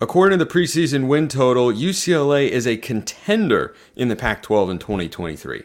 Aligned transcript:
According 0.00 0.40
to 0.40 0.44
the 0.44 0.50
preseason 0.50 1.06
win 1.06 1.28
total, 1.28 1.70
UCLA 1.70 2.48
is 2.48 2.66
a 2.66 2.76
contender 2.76 3.76
in 3.94 4.08
the 4.08 4.16
Pac 4.16 4.42
12 4.42 4.70
in 4.70 4.78
2023. 4.80 5.62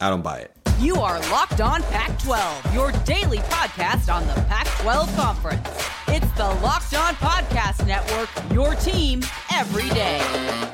I 0.00 0.08
don't 0.08 0.22
buy 0.22 0.38
it. 0.38 0.52
You 0.78 0.94
are 0.96 1.18
Locked 1.30 1.60
On 1.60 1.82
Pac 1.82 2.16
12, 2.20 2.72
your 2.72 2.92
daily 3.04 3.38
podcast 3.38 4.12
on 4.12 4.24
the 4.28 4.34
Pac 4.42 4.68
12 4.82 5.16
Conference. 5.16 5.68
It's 6.06 6.30
the 6.36 6.46
Locked 6.62 6.94
On 6.94 7.14
Podcast 7.14 7.84
Network, 7.88 8.30
your 8.52 8.76
team 8.76 9.22
every 9.52 9.88
day. 9.88 10.73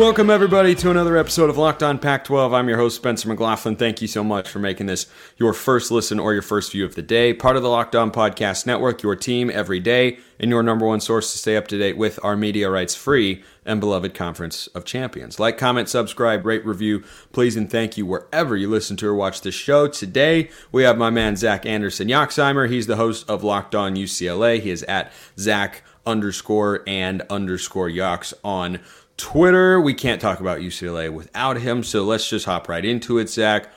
Welcome, 0.00 0.30
everybody, 0.30 0.74
to 0.76 0.90
another 0.90 1.18
episode 1.18 1.50
of 1.50 1.58
Locked 1.58 1.82
On 1.82 1.98
Pac 1.98 2.24
12. 2.24 2.54
I'm 2.54 2.70
your 2.70 2.78
host, 2.78 2.96
Spencer 2.96 3.28
McLaughlin. 3.28 3.76
Thank 3.76 4.00
you 4.00 4.08
so 4.08 4.24
much 4.24 4.48
for 4.48 4.58
making 4.58 4.86
this 4.86 5.04
your 5.36 5.52
first 5.52 5.90
listen 5.90 6.18
or 6.18 6.32
your 6.32 6.40
first 6.40 6.72
view 6.72 6.86
of 6.86 6.94
the 6.94 7.02
day. 7.02 7.34
Part 7.34 7.56
of 7.56 7.62
the 7.62 7.68
Locked 7.68 7.94
On 7.94 8.10
Podcast 8.10 8.64
Network, 8.64 9.02
your 9.02 9.14
team 9.14 9.50
every 9.50 9.78
day, 9.78 10.18
and 10.38 10.50
your 10.50 10.62
number 10.62 10.86
one 10.86 11.00
source 11.00 11.30
to 11.32 11.38
stay 11.38 11.54
up 11.54 11.68
to 11.68 11.76
date 11.76 11.98
with 11.98 12.18
our 12.24 12.34
media 12.34 12.70
rights 12.70 12.94
free 12.94 13.44
and 13.66 13.78
beloved 13.78 14.14
Conference 14.14 14.68
of 14.68 14.86
Champions. 14.86 15.38
Like, 15.38 15.58
comment, 15.58 15.90
subscribe, 15.90 16.46
rate, 16.46 16.64
review, 16.64 17.04
please, 17.32 17.54
and 17.54 17.70
thank 17.70 17.98
you 17.98 18.06
wherever 18.06 18.56
you 18.56 18.70
listen 18.70 18.96
to 18.96 19.08
or 19.08 19.14
watch 19.14 19.42
this 19.42 19.54
show. 19.54 19.86
Today, 19.86 20.48
we 20.72 20.82
have 20.82 20.96
my 20.96 21.10
man, 21.10 21.36
Zach 21.36 21.66
Anderson 21.66 22.08
Yoxsimer. 22.08 22.70
He's 22.70 22.86
the 22.86 22.96
host 22.96 23.28
of 23.28 23.44
Locked 23.44 23.74
On 23.74 23.96
UCLA. 23.96 24.60
He 24.60 24.70
is 24.70 24.82
at 24.84 25.12
Zach 25.38 25.82
underscore 26.06 26.82
and 26.86 27.22
underscore 27.30 27.88
Yox 27.88 28.32
on 28.42 28.80
Twitter. 29.20 29.80
We 29.80 29.92
can't 29.92 30.20
talk 30.20 30.40
about 30.40 30.60
UCLA 30.60 31.12
without 31.12 31.58
him, 31.58 31.82
so 31.84 32.04
let's 32.04 32.28
just 32.28 32.46
hop 32.46 32.68
right 32.68 32.84
into 32.84 33.18
it, 33.18 33.28
Zach. 33.28 33.68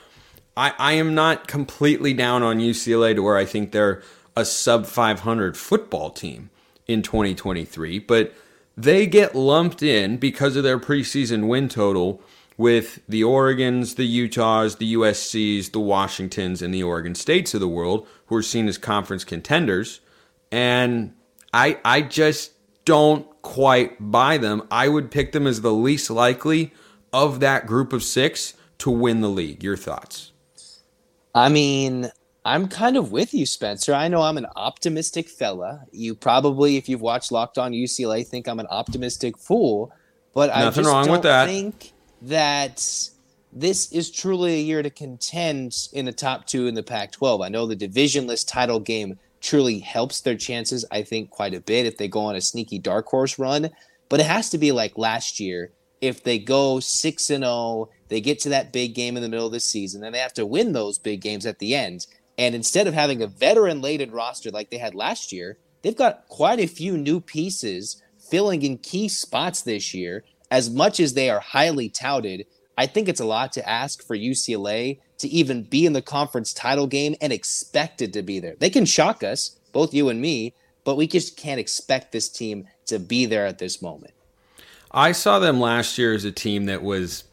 I, 0.56 0.72
I 0.78 0.92
am 0.94 1.14
not 1.14 1.46
completely 1.46 2.14
down 2.14 2.42
on 2.42 2.58
UCLA 2.58 3.14
to 3.14 3.22
where 3.22 3.36
I 3.36 3.44
think 3.44 3.72
they're 3.72 4.02
a 4.34 4.44
sub 4.44 4.86
500 4.86 5.56
football 5.56 6.10
team 6.10 6.50
in 6.86 7.02
2023, 7.02 7.98
but 7.98 8.32
they 8.76 9.06
get 9.06 9.34
lumped 9.34 9.82
in 9.82 10.16
because 10.16 10.56
of 10.56 10.64
their 10.64 10.78
preseason 10.78 11.46
win 11.46 11.68
total 11.68 12.22
with 12.56 13.00
the 13.06 13.22
Oregons, 13.22 13.96
the 13.96 14.06
Utahs, 14.06 14.76
the 14.76 14.94
USCs, 14.94 15.72
the 15.72 15.80
Washingtons, 15.80 16.62
and 16.62 16.72
the 16.72 16.82
Oregon 16.82 17.14
States 17.14 17.52
of 17.52 17.60
the 17.60 17.68
world, 17.68 18.06
who 18.26 18.36
are 18.36 18.42
seen 18.42 18.66
as 18.66 18.78
conference 18.78 19.24
contenders. 19.24 20.00
And 20.50 21.12
I 21.52 21.78
I 21.84 22.00
just 22.00 22.52
don't 22.84 23.26
quite 23.44 24.10
buy 24.10 24.38
them. 24.38 24.66
I 24.70 24.88
would 24.88 25.12
pick 25.12 25.30
them 25.30 25.46
as 25.46 25.60
the 25.60 25.72
least 25.72 26.10
likely 26.10 26.72
of 27.12 27.38
that 27.40 27.66
group 27.66 27.92
of 27.92 28.02
six 28.02 28.54
to 28.78 28.90
win 28.90 29.20
the 29.20 29.28
league. 29.28 29.62
Your 29.62 29.76
thoughts? 29.76 30.32
I 31.34 31.48
mean, 31.48 32.10
I'm 32.44 32.68
kind 32.68 32.96
of 32.96 33.12
with 33.12 33.32
you, 33.32 33.46
Spencer. 33.46 33.94
I 33.94 34.08
know 34.08 34.22
I'm 34.22 34.38
an 34.38 34.46
optimistic 34.56 35.28
fella. 35.28 35.84
You 35.92 36.14
probably, 36.14 36.76
if 36.76 36.88
you've 36.88 37.00
watched 37.00 37.30
Locked 37.30 37.58
On 37.58 37.72
UCLA, 37.72 38.26
think 38.26 38.48
I'm 38.48 38.60
an 38.60 38.66
optimistic 38.68 39.38
fool. 39.38 39.92
But 40.32 40.48
Nothing 40.48 40.62
I 40.62 40.70
just 40.70 40.88
wrong 40.88 41.04
don't 41.04 41.12
with 41.12 41.22
that. 41.22 41.46
think 41.46 41.92
that 42.22 42.76
this 43.52 43.92
is 43.92 44.10
truly 44.10 44.54
a 44.54 44.62
year 44.62 44.82
to 44.82 44.90
contend 44.90 45.88
in 45.92 46.06
the 46.06 46.12
top 46.12 46.46
two 46.46 46.66
in 46.66 46.74
the 46.74 46.82
Pac-12. 46.82 47.44
I 47.44 47.48
know 47.48 47.66
the 47.66 47.76
divisionless 47.76 48.44
title 48.46 48.80
game 48.80 49.18
truly 49.44 49.78
helps 49.78 50.22
their 50.22 50.36
chances, 50.36 50.86
I 50.90 51.02
think, 51.02 51.30
quite 51.30 51.54
a 51.54 51.60
bit 51.60 51.86
if 51.86 51.98
they 51.98 52.08
go 52.08 52.20
on 52.20 52.34
a 52.34 52.40
sneaky 52.40 52.78
dark 52.78 53.06
horse 53.06 53.38
run. 53.38 53.70
But 54.08 54.20
it 54.20 54.26
has 54.26 54.48
to 54.50 54.58
be 54.58 54.72
like 54.72 54.96
last 54.96 55.38
year. 55.38 55.70
If 56.00 56.24
they 56.24 56.38
go 56.38 56.80
6 56.80 57.30
and 57.30 57.44
0, 57.44 57.90
they 58.08 58.20
get 58.20 58.40
to 58.40 58.48
that 58.48 58.72
big 58.72 58.94
game 58.94 59.16
in 59.16 59.22
the 59.22 59.28
middle 59.28 59.46
of 59.46 59.52
the 59.52 59.60
season, 59.60 60.02
and 60.02 60.14
they 60.14 60.18
have 60.18 60.34
to 60.34 60.46
win 60.46 60.72
those 60.72 60.98
big 60.98 61.20
games 61.20 61.46
at 61.46 61.58
the 61.58 61.74
end. 61.74 62.06
And 62.38 62.54
instead 62.54 62.86
of 62.86 62.94
having 62.94 63.22
a 63.22 63.26
veteran 63.26 63.80
laden 63.80 64.10
roster 64.10 64.50
like 64.50 64.70
they 64.70 64.78
had 64.78 64.94
last 64.94 65.30
year, 65.30 65.58
they've 65.82 65.96
got 65.96 66.26
quite 66.28 66.58
a 66.58 66.66
few 66.66 66.96
new 66.96 67.20
pieces 67.20 68.02
filling 68.18 68.62
in 68.62 68.78
key 68.78 69.08
spots 69.08 69.62
this 69.62 69.94
year. 69.94 70.24
As 70.50 70.70
much 70.70 71.00
as 71.00 71.14
they 71.14 71.28
are 71.30 71.40
highly 71.40 71.88
touted, 71.90 72.46
I 72.76 72.86
think 72.86 73.08
it's 73.08 73.20
a 73.20 73.26
lot 73.26 73.52
to 73.52 73.68
ask 73.68 74.04
for 74.04 74.16
UCLA 74.16 74.98
to 75.18 75.28
even 75.28 75.62
be 75.62 75.86
in 75.86 75.92
the 75.92 76.02
conference 76.02 76.52
title 76.52 76.86
game 76.86 77.14
and 77.20 77.32
expected 77.32 78.12
to 78.12 78.22
be 78.22 78.40
there. 78.40 78.56
They 78.58 78.70
can 78.70 78.84
shock 78.84 79.22
us, 79.22 79.56
both 79.72 79.94
you 79.94 80.08
and 80.08 80.20
me, 80.20 80.54
but 80.84 80.96
we 80.96 81.06
just 81.06 81.36
can't 81.36 81.60
expect 81.60 82.12
this 82.12 82.28
team 82.28 82.68
to 82.86 82.98
be 82.98 83.26
there 83.26 83.46
at 83.46 83.58
this 83.58 83.80
moment. 83.80 84.12
I 84.90 85.12
saw 85.12 85.38
them 85.38 85.60
last 85.60 85.98
year 85.98 86.14
as 86.14 86.24
a 86.24 86.30
team 86.30 86.66
that 86.66 86.82
was 86.82 87.24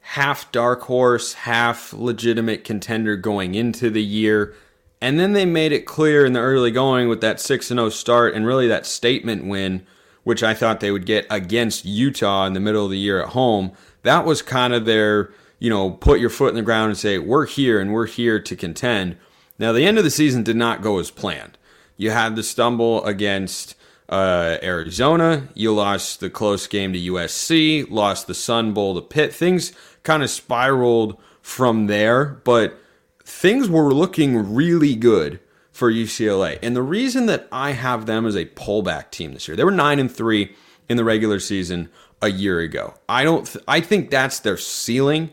half 0.00 0.50
dark 0.52 0.82
horse, 0.82 1.32
half 1.32 1.92
legitimate 1.92 2.64
contender 2.64 3.16
going 3.16 3.54
into 3.54 3.90
the 3.90 4.02
year. 4.02 4.54
And 5.00 5.18
then 5.18 5.32
they 5.32 5.46
made 5.46 5.72
it 5.72 5.86
clear 5.86 6.26
in 6.26 6.34
the 6.34 6.40
early 6.40 6.70
going 6.70 7.08
with 7.08 7.20
that 7.22 7.40
6 7.40 7.68
0 7.68 7.88
start 7.88 8.34
and 8.34 8.46
really 8.46 8.68
that 8.68 8.86
statement 8.86 9.46
win, 9.46 9.86
which 10.24 10.42
I 10.42 10.52
thought 10.52 10.80
they 10.80 10.90
would 10.90 11.06
get 11.06 11.26
against 11.30 11.84
Utah 11.84 12.46
in 12.46 12.52
the 12.52 12.60
middle 12.60 12.84
of 12.84 12.90
the 12.90 12.98
year 12.98 13.22
at 13.22 13.30
home. 13.30 13.72
That 14.02 14.24
was 14.24 14.42
kind 14.42 14.72
of 14.72 14.84
their 14.84 15.32
you 15.60 15.70
know, 15.70 15.90
put 15.90 16.18
your 16.18 16.30
foot 16.30 16.48
in 16.48 16.56
the 16.56 16.62
ground 16.62 16.90
and 16.90 16.98
say, 16.98 17.18
we're 17.18 17.46
here 17.46 17.78
and 17.78 17.92
we're 17.92 18.06
here 18.06 18.40
to 18.40 18.56
contend. 18.56 19.16
Now, 19.58 19.72
the 19.72 19.84
end 19.84 19.98
of 19.98 20.04
the 20.04 20.10
season 20.10 20.42
did 20.42 20.56
not 20.56 20.82
go 20.82 20.98
as 20.98 21.10
planned. 21.10 21.58
You 21.96 22.10
had 22.10 22.34
the 22.34 22.42
stumble 22.42 23.04
against 23.04 23.76
uh, 24.08 24.56
Arizona. 24.62 25.48
You 25.54 25.72
lost 25.72 26.20
the 26.20 26.30
close 26.30 26.66
game 26.66 26.94
to 26.94 26.98
USC, 26.98 27.88
lost 27.90 28.26
the 28.26 28.34
Sun 28.34 28.72
Bowl 28.72 28.94
to 28.94 29.02
Pitt. 29.02 29.34
Things 29.34 29.72
kind 30.02 30.22
of 30.22 30.30
spiraled 30.30 31.20
from 31.42 31.86
there, 31.86 32.24
but 32.24 32.78
things 33.22 33.68
were 33.68 33.92
looking 33.92 34.54
really 34.54 34.96
good 34.96 35.40
for 35.70 35.92
UCLA. 35.92 36.58
And 36.62 36.74
the 36.74 36.82
reason 36.82 37.26
that 37.26 37.46
I 37.52 37.72
have 37.72 38.06
them 38.06 38.24
as 38.24 38.34
a 38.34 38.46
pullback 38.46 39.10
team 39.10 39.34
this 39.34 39.46
year, 39.46 39.56
they 39.56 39.64
were 39.64 39.70
9 39.70 39.98
and 39.98 40.10
3 40.10 40.54
in 40.88 40.96
the 40.96 41.04
regular 41.04 41.38
season 41.38 41.90
a 42.22 42.30
year 42.30 42.60
ago. 42.60 42.94
I 43.08 43.24
don't 43.24 43.46
th- 43.46 43.64
I 43.68 43.80
think 43.80 44.10
that's 44.10 44.40
their 44.40 44.56
ceiling 44.56 45.32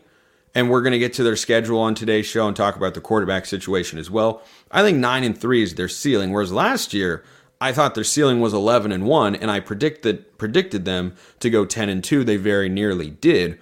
and 0.54 0.70
we're 0.70 0.82
going 0.82 0.92
to 0.92 0.98
get 0.98 1.12
to 1.14 1.22
their 1.22 1.36
schedule 1.36 1.78
on 1.78 1.94
today's 1.94 2.26
show 2.26 2.46
and 2.46 2.56
talk 2.56 2.76
about 2.76 2.94
the 2.94 3.00
quarterback 3.00 3.46
situation 3.46 3.98
as 3.98 4.10
well. 4.10 4.42
I 4.70 4.82
think 4.82 4.98
9 4.98 5.24
and 5.24 5.38
3 5.38 5.62
is 5.62 5.74
their 5.74 5.88
ceiling 5.88 6.32
whereas 6.32 6.52
last 6.52 6.92
year 6.94 7.24
I 7.60 7.72
thought 7.72 7.94
their 7.94 8.04
ceiling 8.04 8.40
was 8.40 8.54
11 8.54 8.92
and 8.92 9.06
1 9.06 9.34
and 9.36 9.50
I 9.50 9.60
predicted 9.60 10.38
predicted 10.38 10.84
them 10.84 11.16
to 11.40 11.50
go 11.50 11.64
10 11.64 11.88
and 11.88 12.02
2. 12.02 12.24
They 12.24 12.36
very 12.36 12.68
nearly 12.68 13.10
did. 13.10 13.58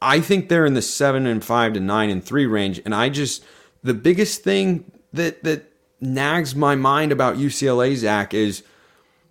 I 0.00 0.20
think 0.20 0.48
they're 0.48 0.66
in 0.66 0.74
the 0.74 0.82
7 0.82 1.26
and 1.26 1.44
5 1.44 1.72
to 1.74 1.80
9 1.80 2.10
and 2.10 2.24
3 2.24 2.46
range 2.46 2.80
and 2.84 2.94
I 2.94 3.08
just 3.08 3.44
the 3.82 3.94
biggest 3.94 4.42
thing 4.42 4.90
that 5.12 5.42
that 5.44 5.72
nags 6.00 6.54
my 6.54 6.74
mind 6.74 7.12
about 7.12 7.36
UCLA 7.36 7.96
Zach 7.96 8.32
is 8.32 8.62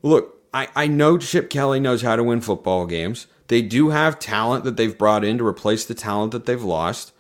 look, 0.02 0.38
I, 0.54 0.68
I 0.76 0.88
know 0.88 1.18
Chip 1.18 1.50
Kelly 1.50 1.80
knows 1.80 2.02
how 2.02 2.16
to 2.16 2.24
win 2.24 2.42
football 2.42 2.86
games. 2.86 3.28
They 3.48 3.62
do 3.62 3.90
have 3.90 4.20
talent 4.20 4.64
that 4.66 4.78
they've 4.78 4.98
brought 4.98 5.24
in 5.24 5.38
to 5.38 5.46
replace 5.46 5.86
the 5.86 5.94
talent 5.94 6.32
that 6.34 6.46
they've 6.46 6.64
lost. 6.64 7.14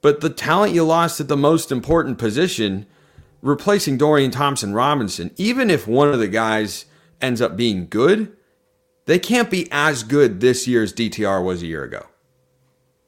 But 0.00 0.20
the 0.20 0.30
talent 0.30 0.74
you 0.74 0.84
lost 0.84 1.20
at 1.20 1.28
the 1.28 1.36
most 1.36 1.72
important 1.72 2.18
position, 2.18 2.86
replacing 3.42 3.98
Dorian 3.98 4.30
Thompson 4.30 4.72
Robinson, 4.72 5.32
even 5.36 5.70
if 5.70 5.88
one 5.88 6.08
of 6.08 6.20
the 6.20 6.28
guys 6.28 6.84
ends 7.20 7.40
up 7.40 7.56
being 7.56 7.88
good, 7.88 8.36
they 9.06 9.18
can't 9.18 9.50
be 9.50 9.66
as 9.72 10.02
good 10.02 10.40
this 10.40 10.68
year 10.68 10.82
as 10.82 10.92
DTR 10.92 11.44
was 11.44 11.62
a 11.62 11.66
year 11.66 11.82
ago. 11.82 12.06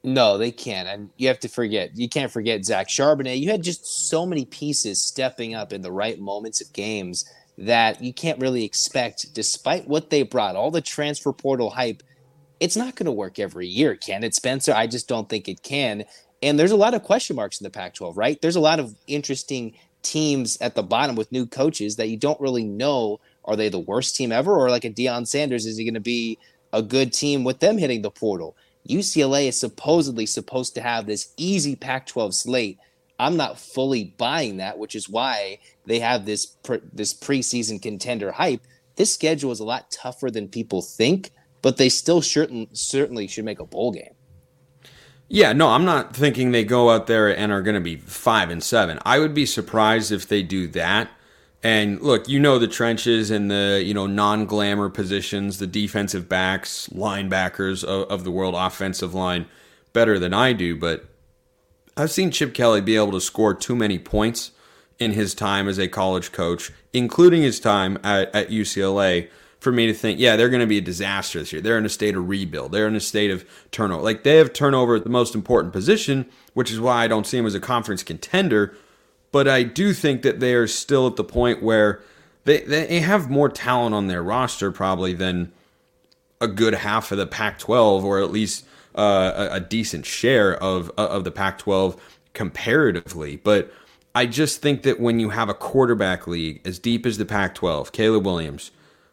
No, 0.03 0.37
they 0.37 0.51
can't. 0.51 0.87
And 0.87 1.11
you 1.15 1.27
have 1.27 1.39
to 1.41 1.47
forget, 1.47 1.95
you 1.95 2.09
can't 2.09 2.31
forget 2.31 2.65
Zach 2.65 2.87
Charbonnet. 2.89 3.39
You 3.39 3.51
had 3.51 3.61
just 3.61 3.85
so 4.09 4.25
many 4.25 4.45
pieces 4.45 5.03
stepping 5.03 5.53
up 5.53 5.71
in 5.71 5.81
the 5.81 5.91
right 5.91 6.19
moments 6.19 6.59
of 6.59 6.73
games 6.73 7.23
that 7.57 8.01
you 8.01 8.11
can't 8.11 8.39
really 8.39 8.63
expect, 8.63 9.33
despite 9.33 9.87
what 9.87 10.09
they 10.09 10.23
brought, 10.23 10.55
all 10.55 10.71
the 10.71 10.81
transfer 10.81 11.31
portal 11.31 11.69
hype 11.69 12.01
it's 12.61 12.77
not 12.77 12.95
going 12.95 13.07
to 13.07 13.11
work 13.11 13.39
every 13.39 13.67
year, 13.67 13.95
can 13.95 14.23
it, 14.23 14.35
Spencer? 14.35 14.71
I 14.71 14.85
just 14.85 15.07
don't 15.07 15.27
think 15.27 15.49
it 15.49 15.63
can. 15.63 16.05
And 16.43 16.59
there's 16.59 16.71
a 16.71 16.77
lot 16.77 16.93
of 16.93 17.03
question 17.03 17.35
marks 17.35 17.59
in 17.59 17.65
the 17.65 17.71
Pac 17.71 17.95
12, 17.95 18.15
right? 18.15 18.39
There's 18.39 18.55
a 18.55 18.61
lot 18.61 18.79
of 18.79 18.95
interesting 19.07 19.73
teams 20.03 20.59
at 20.61 20.75
the 20.75 20.83
bottom 20.83 21.15
with 21.15 21.31
new 21.31 21.47
coaches 21.47 21.95
that 21.95 22.09
you 22.09 22.17
don't 22.17 22.39
really 22.39 22.63
know 22.63 23.19
are 23.45 23.55
they 23.55 23.69
the 23.69 23.79
worst 23.79 24.15
team 24.15 24.31
ever 24.31 24.55
or 24.55 24.69
like 24.69 24.85
a 24.85 24.89
Deion 24.89 25.27
Sanders 25.27 25.65
is 25.65 25.77
he 25.77 25.83
going 25.83 25.95
to 25.95 25.99
be 25.99 26.37
a 26.73 26.81
good 26.81 27.13
team 27.13 27.43
with 27.43 27.59
them 27.59 27.77
hitting 27.77 28.01
the 28.01 28.09
portal 28.09 28.55
UCLA 28.89 29.47
is 29.47 29.59
supposedly 29.59 30.25
supposed 30.25 30.73
to 30.73 30.81
have 30.81 31.05
this 31.05 31.33
easy 31.37 31.75
Pac 31.75 32.07
12 32.07 32.33
slate 32.33 32.79
I'm 33.19 33.37
not 33.37 33.59
fully 33.59 34.15
buying 34.17 34.57
that 34.57 34.79
which 34.79 34.95
is 34.95 35.07
why 35.07 35.59
they 35.85 35.99
have 35.99 36.25
this 36.25 36.47
pre- 36.47 36.81
this 36.91 37.13
preseason 37.13 37.79
contender 37.79 38.31
hype 38.31 38.61
this 38.95 39.13
schedule 39.13 39.51
is 39.51 39.59
a 39.59 39.65
lot 39.65 39.91
tougher 39.91 40.31
than 40.31 40.47
people 40.47 40.81
think 40.81 41.29
but 41.61 41.77
they 41.77 41.89
still 41.89 42.21
certain, 42.21 42.67
certainly 42.73 43.27
should 43.27 43.45
make 43.45 43.59
a 43.59 43.65
bowl 43.65 43.91
game. 43.91 44.15
Yeah, 45.27 45.53
no, 45.53 45.69
I'm 45.69 45.85
not 45.85 46.13
thinking 46.13 46.51
they 46.51 46.65
go 46.65 46.89
out 46.89 47.07
there 47.07 47.35
and 47.35 47.53
are 47.53 47.61
going 47.61 47.75
to 47.75 47.81
be 47.81 47.95
five 47.95 48.49
and 48.49 48.61
seven. 48.61 48.99
I 49.05 49.19
would 49.19 49.33
be 49.33 49.45
surprised 49.45 50.11
if 50.11 50.27
they 50.27 50.43
do 50.43 50.67
that. 50.69 51.09
And 51.63 52.01
look, 52.01 52.27
you 52.27 52.39
know 52.39 52.59
the 52.59 52.67
trenches 52.67 53.31
and 53.31 53.49
the 53.49 53.81
you 53.85 53.93
know 53.93 54.07
non-glamour 54.07 54.89
positions, 54.89 55.59
the 55.59 55.67
defensive 55.67 56.27
backs, 56.27 56.89
linebackers 56.91 57.83
of, 57.83 58.09
of 58.09 58.23
the 58.23 58.31
world, 58.31 58.55
offensive 58.57 59.13
line 59.13 59.45
better 59.93 60.19
than 60.19 60.33
I 60.33 60.53
do. 60.53 60.75
But 60.75 61.05
I've 61.95 62.11
seen 62.11 62.31
Chip 62.31 62.53
Kelly 62.53 62.81
be 62.81 62.95
able 62.95 63.11
to 63.11 63.21
score 63.21 63.53
too 63.53 63.75
many 63.75 63.99
points 63.99 64.51
in 64.99 65.11
his 65.11 65.33
time 65.33 65.67
as 65.67 65.79
a 65.79 65.87
college 65.87 66.31
coach, 66.31 66.71
including 66.93 67.41
his 67.41 67.59
time 67.59 67.97
at, 68.03 68.33
at 68.35 68.49
UCLA, 68.49 69.29
for 69.61 69.71
me 69.71 69.85
to 69.85 69.93
think, 69.93 70.19
yeah, 70.19 70.35
they're 70.35 70.49
going 70.49 70.61
to 70.61 70.67
be 70.67 70.79
a 70.79 70.81
disaster 70.81 71.37
this 71.37 71.53
year. 71.53 71.61
They're 71.61 71.77
in 71.77 71.85
a 71.85 71.89
state 71.89 72.15
of 72.15 72.27
rebuild. 72.27 72.71
They're 72.71 72.87
in 72.87 72.95
a 72.95 72.99
state 72.99 73.29
of 73.29 73.45
turnover. 73.69 74.01
Like 74.01 74.23
they 74.23 74.37
have 74.37 74.53
turnover 74.53 74.95
at 74.95 75.03
the 75.03 75.09
most 75.11 75.35
important 75.35 75.71
position, 75.71 76.25
which 76.55 76.71
is 76.71 76.79
why 76.79 77.03
I 77.03 77.07
don't 77.07 77.27
see 77.27 77.37
them 77.37 77.45
as 77.45 77.53
a 77.53 77.59
conference 77.59 78.01
contender. 78.01 78.75
But 79.31 79.47
I 79.47 79.61
do 79.61 79.93
think 79.93 80.23
that 80.23 80.39
they 80.39 80.55
are 80.55 80.65
still 80.65 81.05
at 81.05 81.15
the 81.15 81.23
point 81.23 81.61
where 81.61 82.01
they, 82.43 82.61
they 82.61 83.01
have 83.01 83.29
more 83.29 83.49
talent 83.49 83.93
on 83.93 84.07
their 84.07 84.23
roster 84.23 84.71
probably 84.71 85.13
than 85.13 85.51
a 86.41 86.47
good 86.47 86.73
half 86.73 87.11
of 87.11 87.19
the 87.19 87.27
Pac 87.27 87.59
12 87.59 88.03
or 88.03 88.19
at 88.19 88.31
least 88.31 88.65
uh, 88.95 89.49
a, 89.51 89.55
a, 89.57 89.59
decent 89.59 90.07
share 90.07 90.55
of, 90.55 90.89
of 90.97 91.23
the 91.23 91.31
Pac 91.31 91.59
12 91.59 92.01
comparatively. 92.33 93.37
But 93.37 93.71
I 94.15 94.25
just 94.25 94.59
think 94.59 94.81
that 94.81 94.99
when 94.99 95.19
you 95.19 95.29
have 95.29 95.49
a 95.49 95.53
quarterback 95.53 96.25
league 96.25 96.61
as 96.65 96.79
deep 96.79 97.05
as 97.05 97.19
the 97.19 97.25
Pac 97.25 97.53
12, 97.53 97.91
Caleb 97.91 98.25
Williams, 98.25 98.71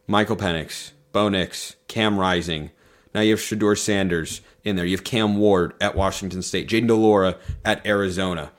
Michael 0.09 0.37
Penix, 0.37 0.93
Bo 1.13 1.29
Nix, 1.29 1.77
Cam 1.87 2.19
Rising. 2.19 2.71
Now 3.15 3.21
you 3.21 3.33
have 3.33 3.41
Shedeur 3.41 3.79
Sanders 3.79 4.41
in 4.65 4.75
there. 4.75 4.87
You 4.87 4.97
have 4.97 5.05
Cam 5.05 5.37
Ward 5.37 5.75
at 5.81 5.95
Washington 5.95 6.43
State, 6.43 6.69
Jayden 6.69 6.89
de 6.89 6.95
Laura 6.95 7.37
at 7.65 7.87
Arizona. 7.87 8.51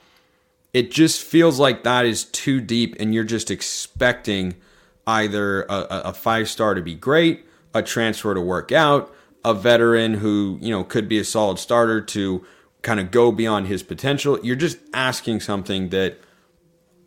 It 0.72 0.92
just 0.92 1.20
feels 1.20 1.58
like 1.58 1.82
that 1.82 2.06
is 2.06 2.24
too 2.24 2.60
deep, 2.60 2.96
and 3.00 3.12
you're 3.12 3.24
just 3.24 3.50
expecting 3.50 4.54
either 5.06 5.62
a, 5.62 5.86
a 6.04 6.12
five 6.12 6.48
star 6.48 6.74
to 6.74 6.80
be 6.80 6.94
great, 6.94 7.44
a 7.74 7.82
transfer 7.82 8.32
to 8.32 8.40
work 8.40 8.70
out, 8.70 9.12
a 9.44 9.52
veteran 9.52 10.14
who 10.14 10.56
you 10.60 10.70
know 10.70 10.84
could 10.84 11.08
be 11.08 11.18
a 11.18 11.24
solid 11.24 11.58
starter 11.58 12.00
to 12.00 12.46
kind 12.82 13.00
of 13.00 13.10
go 13.10 13.32
beyond 13.32 13.66
his 13.66 13.82
potential. 13.82 14.38
You're 14.44 14.54
just 14.54 14.78
asking 14.94 15.40
something 15.40 15.88
that 15.88 16.18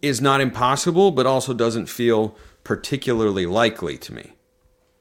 is 0.01 0.19
not 0.19 0.42
impossible, 0.42 1.12
but 1.12 1.25
also 1.25 1.54
doesn't 1.54 1.86
feel 1.86 2.36
particularly 2.63 3.45
likely 3.45 3.98
to 3.98 4.13
me. 4.13 4.33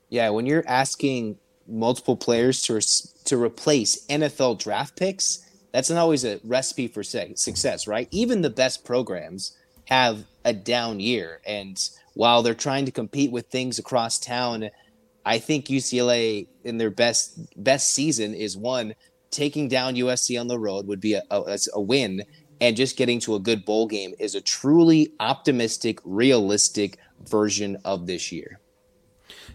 Yeah, 0.08 0.30
when 0.30 0.46
you're 0.46 0.64
asking 0.66 1.38
multiple 1.66 2.16
players 2.16 2.62
to 2.62 2.80
to 3.24 3.42
replace 3.42 4.06
NFL 4.06 4.58
draft 4.58 4.96
picks, 4.96 5.48
that's 5.72 5.90
not 5.90 5.98
always 5.98 6.24
a 6.24 6.40
recipe 6.44 6.88
for 6.88 7.02
success, 7.02 7.86
right? 7.86 8.08
Even 8.10 8.42
the 8.42 8.50
best 8.50 8.84
programs 8.84 9.56
have 9.86 10.24
a 10.44 10.52
down 10.52 11.00
year, 11.00 11.40
and 11.46 11.88
while 12.14 12.42
they're 12.42 12.54
trying 12.54 12.84
to 12.84 12.92
compete 12.92 13.32
with 13.32 13.46
things 13.46 13.78
across 13.78 14.18
town, 14.18 14.68
I 15.24 15.38
think 15.38 15.66
UCLA 15.66 16.46
in 16.64 16.78
their 16.78 16.90
best 16.90 17.38
best 17.62 17.92
season 17.92 18.34
is 18.34 18.56
one 18.56 18.94
taking 19.30 19.66
down 19.66 19.94
USC 19.94 20.38
on 20.38 20.46
the 20.46 20.58
road 20.58 20.86
would 20.86 21.00
be 21.00 21.14
a, 21.14 21.22
a, 21.30 21.58
a 21.74 21.80
win, 21.80 22.22
and 22.60 22.76
just 22.76 22.96
getting 22.96 23.18
to 23.20 23.34
a 23.34 23.40
good 23.40 23.64
bowl 23.64 23.86
game 23.86 24.14
is 24.18 24.34
a 24.34 24.40
truly 24.40 25.12
optimistic, 25.18 25.98
realistic 26.04 26.98
version 27.28 27.78
of 27.84 28.06
this 28.06 28.32
year. 28.32 28.60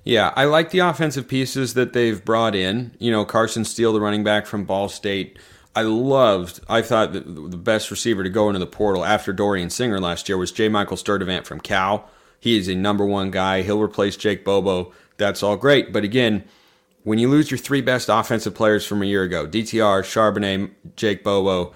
Yeah, 0.04 0.32
I 0.36 0.46
like 0.46 0.72
the 0.72 0.80
offensive 0.80 1.28
pieces 1.28 1.74
that 1.74 1.94
they've 1.94 2.24
brought 2.24 2.56
in. 2.56 2.96
You 3.00 3.12
know, 3.12 3.26
Carson 3.26 3.66
Steele, 3.66 3.94
the 3.94 4.02
running 4.02 4.24
back 4.24 4.46
from 4.46 4.64
Ball 4.64 4.90
State. 4.90 5.38
I 5.76 5.84
loved, 5.84 6.60
I 6.68 6.82
thought 6.82 7.14
the 7.14 7.22
best 7.22 7.92
receiver 7.92 8.24
to 8.24 8.30
go 8.30 8.50
into 8.50 8.60
the 8.60 8.66
portal 8.66 9.06
after 9.06 9.32
Dorian 9.32 9.70
Singer 9.70 10.00
last 10.00 10.28
year 10.28 10.38
was 10.38 10.52
J. 10.52 10.70
Michael 10.70 10.98
Sturdivant 10.98 11.46
from 11.46 11.60
Cal. 11.60 12.10
He 12.40 12.58
is 12.58 12.68
a 12.68 12.74
number 12.74 13.06
one 13.06 13.30
guy. 13.30 13.62
He'll 13.62 13.82
replace 13.82 14.18
Jake 14.18 14.44
Bobo. 14.44 14.92
That's 15.18 15.44
all 15.44 15.56
great. 15.56 15.94
But 15.94 16.04
again, 16.04 16.46
when 17.04 17.20
you 17.20 17.30
lose 17.30 17.52
your 17.52 17.58
three 17.58 17.82
best 17.82 18.10
offensive 18.10 18.56
players 18.56 18.86
from 18.86 19.04
a 19.04 19.06
year 19.06 19.24
ago, 19.24 19.46
DTR, 19.46 20.02
Charbonnet, 20.04 20.72
Jake 20.96 21.24
Bobo, 21.24 21.74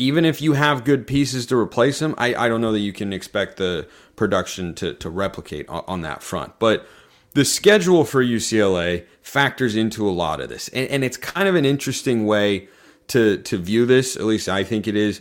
even 0.00 0.24
if 0.24 0.40
you 0.40 0.54
have 0.54 0.84
good 0.84 1.06
pieces 1.06 1.44
to 1.46 1.56
replace 1.56 1.98
them, 1.98 2.14
I, 2.16 2.34
I 2.34 2.48
don't 2.48 2.62
know 2.62 2.72
that 2.72 2.78
you 2.78 2.92
can 2.92 3.12
expect 3.12 3.58
the 3.58 3.86
production 4.16 4.74
to, 4.76 4.94
to 4.94 5.10
replicate 5.10 5.68
on, 5.68 5.84
on 5.86 6.00
that 6.00 6.22
front. 6.22 6.58
But 6.58 6.86
the 7.34 7.44
schedule 7.44 8.04
for 8.04 8.24
UCLA 8.24 9.04
factors 9.20 9.76
into 9.76 10.08
a 10.08 10.10
lot 10.10 10.40
of 10.40 10.48
this. 10.48 10.68
And, 10.68 10.88
and, 10.88 11.04
it's 11.04 11.18
kind 11.18 11.48
of 11.48 11.54
an 11.54 11.66
interesting 11.66 12.24
way 12.24 12.68
to, 13.08 13.36
to 13.42 13.58
view 13.58 13.84
this, 13.84 14.16
at 14.16 14.24
least 14.24 14.48
I 14.48 14.64
think 14.64 14.88
it 14.88 14.96
is. 14.96 15.20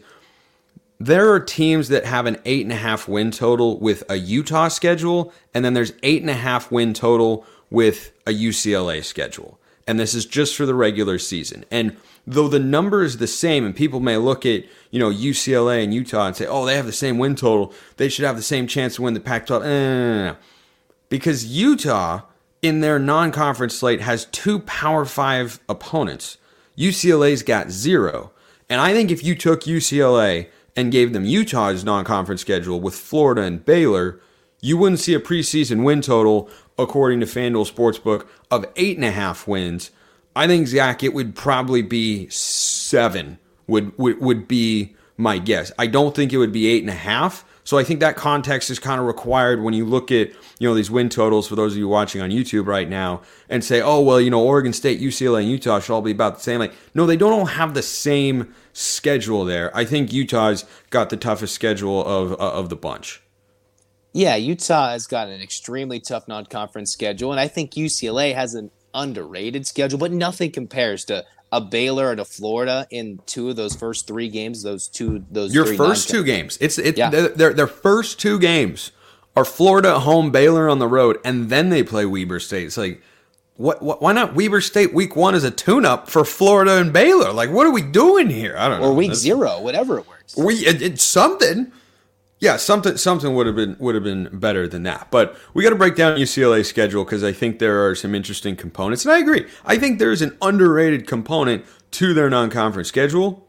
There 0.97 1.31
are 1.33 1.41
teams 1.41 1.89
that 1.89 2.05
have 2.05 2.25
an 2.25 2.37
eight 2.45 2.65
and 2.65 2.71
a 2.71 2.77
half 2.77 3.07
win 3.07 3.31
total 3.31 3.79
with 3.79 4.03
a 4.09 4.15
Utah 4.15 4.69
schedule, 4.69 5.33
and 5.53 5.63
then 5.65 5.73
there's 5.73 5.91
eight 6.03 6.21
and 6.21 6.29
a 6.29 6.33
half 6.33 6.71
win 6.71 6.93
total 6.93 7.45
with 7.69 8.13
a 8.25 8.31
UCLA 8.31 9.03
schedule. 9.03 9.58
And 9.89 9.99
this 9.99 10.13
is 10.13 10.27
just 10.27 10.55
for 10.55 10.67
the 10.67 10.75
regular 10.75 11.17
season. 11.17 11.65
And 11.71 11.97
though 12.27 12.47
the 12.47 12.59
number 12.59 13.01
is 13.01 13.17
the 13.17 13.25
same, 13.25 13.65
and 13.65 13.75
people 13.75 13.99
may 13.99 14.17
look 14.17 14.45
at 14.45 14.65
you 14.91 14.99
know 14.99 15.09
UCLA 15.09 15.83
and 15.83 15.91
Utah 15.91 16.27
and 16.27 16.35
say, 16.35 16.45
oh, 16.45 16.63
they 16.63 16.75
have 16.75 16.85
the 16.85 16.91
same 16.91 17.17
win 17.17 17.33
total, 17.33 17.73
they 17.97 18.07
should 18.07 18.23
have 18.23 18.35
the 18.35 18.43
same 18.43 18.67
chance 18.67 18.97
to 18.97 19.01
win 19.01 19.15
the 19.15 19.19
Pac-12. 19.19 19.61
No, 19.61 19.67
no, 19.67 20.25
no, 20.25 20.35
because 21.09 21.47
Utah 21.47 22.21
in 22.61 22.81
their 22.81 22.99
non-conference 22.99 23.75
slate 23.75 24.01
has 24.01 24.25
two 24.25 24.59
Power 24.59 25.05
Five 25.05 25.59
opponents. 25.67 26.37
UCLA's 26.77 27.41
got 27.41 27.71
zero, 27.71 28.31
and 28.69 28.79
I 28.79 28.93
think 28.93 29.09
if 29.09 29.23
you 29.23 29.33
took 29.33 29.61
UCLA 29.61 30.49
and 30.75 30.91
gave 30.91 31.13
them 31.13 31.25
Utah's 31.25 31.83
non-conference 31.83 32.41
schedule 32.41 32.79
with 32.79 32.93
Florida 32.93 33.41
and 33.41 33.65
Baylor, 33.65 34.21
you 34.61 34.77
wouldn't 34.77 34.99
see 34.99 35.15
a 35.15 35.19
preseason 35.19 35.83
win 35.83 36.01
total, 36.01 36.47
according 36.79 37.19
to 37.19 37.25
FanDuel 37.25 37.71
Sportsbook, 37.71 38.27
of 38.49 38.65
eight 38.75 38.97
and 38.97 39.05
a 39.05 39.11
half 39.11 39.47
wins 39.47 39.91
I 40.35 40.47
think 40.47 40.67
Zach, 40.67 41.03
it 41.03 41.13
would 41.13 41.35
probably 41.35 41.81
be 41.81 42.29
seven. 42.29 43.39
Would 43.67 43.97
would 43.97 44.21
would 44.21 44.47
be 44.47 44.95
my 45.17 45.37
guess. 45.37 45.71
I 45.77 45.87
don't 45.87 46.15
think 46.15 46.31
it 46.31 46.37
would 46.37 46.53
be 46.53 46.67
eight 46.67 46.81
and 46.81 46.89
a 46.89 46.93
half. 46.93 47.45
So 47.65 47.77
I 47.77 47.83
think 47.83 47.99
that 47.99 48.15
context 48.15 48.71
is 48.71 48.79
kind 48.79 48.99
of 48.99 49.05
required 49.05 49.61
when 49.61 49.75
you 49.75 49.85
look 49.85 50.11
at 50.11 50.29
you 50.59 50.67
know 50.67 50.73
these 50.73 50.89
win 50.89 51.09
totals 51.09 51.47
for 51.47 51.55
those 51.55 51.73
of 51.73 51.77
you 51.77 51.87
watching 51.87 52.21
on 52.21 52.29
YouTube 52.29 52.67
right 52.67 52.89
now 52.89 53.21
and 53.49 53.63
say, 53.63 53.81
oh 53.81 53.99
well, 53.99 54.21
you 54.21 54.29
know 54.29 54.41
Oregon 54.43 54.73
State, 54.73 55.01
UCLA, 55.01 55.41
and 55.41 55.49
Utah 55.49 55.79
should 55.79 55.93
all 55.93 56.01
be 56.01 56.11
about 56.11 56.35
the 56.35 56.41
same. 56.41 56.59
Like 56.59 56.73
no, 56.93 57.05
they 57.05 57.17
don't 57.17 57.33
all 57.33 57.45
have 57.45 57.73
the 57.73 57.83
same 57.83 58.53
schedule 58.73 59.45
there. 59.45 59.75
I 59.75 59.83
think 59.83 60.13
Utah's 60.13 60.63
got 60.89 61.09
the 61.09 61.17
toughest 61.17 61.53
schedule 61.53 62.03
of 62.05 62.31
uh, 62.33 62.35
of 62.37 62.69
the 62.69 62.75
bunch. 62.75 63.21
Yeah, 64.13 64.35
Utah 64.35 64.89
has 64.89 65.05
got 65.05 65.27
an 65.27 65.41
extremely 65.41 65.99
tough 65.99 66.27
non-conference 66.27 66.91
schedule, 66.91 67.31
and 67.31 67.39
I 67.39 67.47
think 67.47 67.71
UCLA 67.71 68.33
has 68.33 68.55
an 68.55 68.71
underrated 68.93 69.67
schedule, 69.67 69.99
but 69.99 70.11
nothing 70.11 70.51
compares 70.51 71.05
to 71.05 71.25
a 71.51 71.61
Baylor 71.61 72.11
and 72.11 72.19
a 72.19 72.25
Florida 72.25 72.87
in 72.89 73.19
two 73.25 73.49
of 73.49 73.55
those 73.55 73.75
first 73.75 74.07
three 74.07 74.29
games. 74.29 74.63
Those 74.63 74.87
two, 74.87 75.25
those 75.31 75.53
your 75.53 75.73
first 75.75 76.09
two 76.09 76.23
games. 76.23 76.57
It's 76.61 76.77
it. 76.77 76.97
Yeah. 76.97 77.09
Their 77.09 77.53
their 77.53 77.67
first 77.67 78.19
two 78.19 78.39
games 78.39 78.91
are 79.35 79.45
Florida 79.45 79.89
at 79.89 80.01
home, 80.01 80.31
Baylor 80.31 80.69
on 80.69 80.79
the 80.79 80.87
road, 80.87 81.19
and 81.23 81.49
then 81.49 81.69
they 81.69 81.83
play 81.83 82.05
Weber 82.05 82.39
State. 82.39 82.65
It's 82.65 82.77
like. 82.77 83.01
What, 83.55 83.81
what, 83.81 84.01
why 84.01 84.13
not 84.13 84.35
Weber 84.35 84.61
State 84.61 84.93
week 84.93 85.17
one 85.17 85.35
as 85.35 85.43
a 85.43 85.51
tune 85.51 85.83
up 85.83 86.09
for 86.09 86.23
Florida 86.23 86.77
and 86.77 86.93
Baylor? 86.93 87.33
Like, 87.33 87.49
what 87.49 87.67
are 87.67 87.73
we 87.73 87.81
doing 87.81 88.29
here? 88.29 88.55
I 88.57 88.69
don't 88.69 88.79
know. 88.79 88.87
Or 88.87 88.93
week 88.93 89.09
That's, 89.09 89.19
zero, 89.19 89.59
whatever 89.59 89.99
it 89.99 90.07
works. 90.07 90.37
We 90.37 90.65
it, 90.65 90.81
it's 90.81 91.03
something. 91.03 91.69
Yeah, 92.39 92.55
something 92.55 92.95
something 92.95 93.35
would 93.35 93.47
have 93.47 93.55
been 93.55 93.75
would 93.79 93.95
have 93.95 94.03
been 94.03 94.29
better 94.31 94.67
than 94.67 94.83
that. 94.83 95.09
But 95.11 95.37
we 95.53 95.61
got 95.61 95.71
to 95.71 95.75
break 95.75 95.95
down 95.95 96.17
UCLA 96.17 96.65
schedule 96.65 97.03
because 97.03 97.23
I 97.23 97.33
think 97.33 97.59
there 97.59 97.85
are 97.85 97.95
some 97.95 98.15
interesting 98.15 98.55
components, 98.55 99.03
and 99.05 99.13
I 99.13 99.19
agree. 99.19 99.45
I 99.65 99.77
think 99.77 99.99
there's 99.99 100.21
an 100.21 100.37
underrated 100.41 101.05
component 101.05 101.65
to 101.91 102.13
their 102.13 102.29
non-conference 102.29 102.87
schedule. 102.87 103.45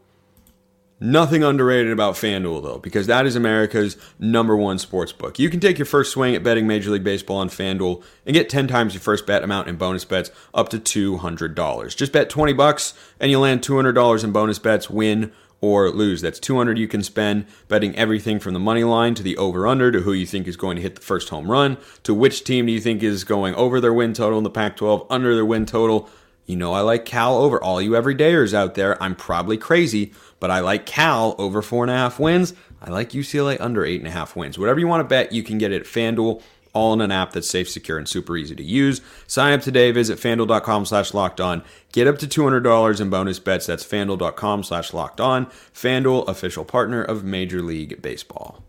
Nothing 1.02 1.42
underrated 1.42 1.92
about 1.92 2.14
FanDuel 2.14 2.62
though, 2.62 2.78
because 2.78 3.06
that 3.06 3.24
is 3.24 3.34
America's 3.34 3.96
number 4.18 4.54
one 4.54 4.78
sports 4.78 5.12
book. 5.12 5.38
You 5.38 5.48
can 5.48 5.58
take 5.58 5.78
your 5.78 5.86
first 5.86 6.12
swing 6.12 6.34
at 6.34 6.42
betting 6.42 6.66
Major 6.66 6.90
League 6.90 7.04
Baseball 7.04 7.38
on 7.38 7.48
FanDuel 7.48 8.02
and 8.26 8.34
get 8.34 8.50
10 8.50 8.66
times 8.68 8.92
your 8.92 9.00
first 9.00 9.26
bet 9.26 9.42
amount 9.42 9.68
in 9.68 9.76
bonus 9.76 10.04
bets 10.04 10.30
up 10.52 10.68
to 10.68 10.78
$200. 11.18 11.96
Just 11.96 12.12
bet 12.12 12.28
20 12.28 12.52
bucks 12.52 12.92
and 13.18 13.30
you 13.30 13.38
land 13.38 13.62
$200 13.62 14.24
in 14.24 14.32
bonus 14.32 14.58
bets, 14.58 14.90
win 14.90 15.32
or 15.60 15.90
lose. 15.90 16.20
That's 16.20 16.38
200 16.38 16.78
you 16.78 16.88
can 16.88 17.02
spend 17.02 17.46
betting 17.68 17.94
everything 17.96 18.38
from 18.40 18.54
the 18.54 18.60
money 18.60 18.84
line 18.84 19.14
to 19.14 19.22
the 19.22 19.36
over 19.36 19.66
under 19.66 19.92
to 19.92 20.00
who 20.00 20.12
you 20.12 20.26
think 20.26 20.46
is 20.46 20.56
going 20.56 20.76
to 20.76 20.82
hit 20.82 20.94
the 20.94 21.00
first 21.00 21.28
home 21.28 21.50
run 21.50 21.76
to 22.02 22.14
which 22.14 22.44
team 22.44 22.66
do 22.66 22.72
you 22.72 22.80
think 22.80 23.02
is 23.02 23.24
going 23.24 23.54
over 23.54 23.80
their 23.80 23.92
win 23.92 24.14
total 24.14 24.38
in 24.38 24.44
the 24.44 24.50
Pac 24.50 24.76
12, 24.76 25.06
under 25.10 25.34
their 25.34 25.44
win 25.44 25.66
total. 25.66 26.08
You 26.46 26.56
know, 26.56 26.72
I 26.72 26.80
like 26.80 27.04
Cal 27.04 27.36
over. 27.36 27.62
All 27.62 27.80
you 27.80 27.92
everydayers 27.92 28.54
out 28.54 28.74
there, 28.74 29.00
I'm 29.02 29.14
probably 29.14 29.56
crazy, 29.56 30.12
but 30.40 30.50
I 30.50 30.60
like 30.60 30.86
Cal 30.86 31.36
over 31.38 31.62
four 31.62 31.84
and 31.84 31.90
a 31.90 31.94
half 31.94 32.18
wins. 32.18 32.54
I 32.82 32.90
like 32.90 33.10
UCLA 33.10 33.60
under 33.60 33.84
eight 33.84 34.00
and 34.00 34.08
a 34.08 34.10
half 34.10 34.34
wins. 34.34 34.58
Whatever 34.58 34.80
you 34.80 34.88
want 34.88 35.02
to 35.02 35.08
bet, 35.08 35.32
you 35.32 35.42
can 35.42 35.58
get 35.58 35.70
it 35.70 35.82
at 35.82 35.86
FanDuel 35.86 36.42
all 36.72 36.92
in 36.92 37.00
an 37.00 37.10
app 37.10 37.32
that's 37.32 37.48
safe, 37.48 37.68
secure, 37.68 37.98
and 37.98 38.08
super 38.08 38.36
easy 38.36 38.54
to 38.54 38.62
use. 38.62 39.00
Sign 39.26 39.52
up 39.52 39.62
today. 39.62 39.90
Visit 39.90 40.18
fanduel.com 40.18 40.86
slash 40.86 41.14
locked 41.14 41.40
on. 41.40 41.62
Get 41.92 42.06
up 42.06 42.18
to 42.18 42.26
$200 42.26 43.00
in 43.00 43.10
bonus 43.10 43.38
bets. 43.38 43.66
That's 43.66 43.84
fanduel.com 43.84 44.62
slash 44.62 44.92
locked 44.92 45.20
on. 45.20 45.46
Fanduel, 45.74 46.26
official 46.28 46.64
partner 46.64 47.02
of 47.02 47.24
Major 47.24 47.62
League 47.62 48.00
Baseball. 48.00 48.64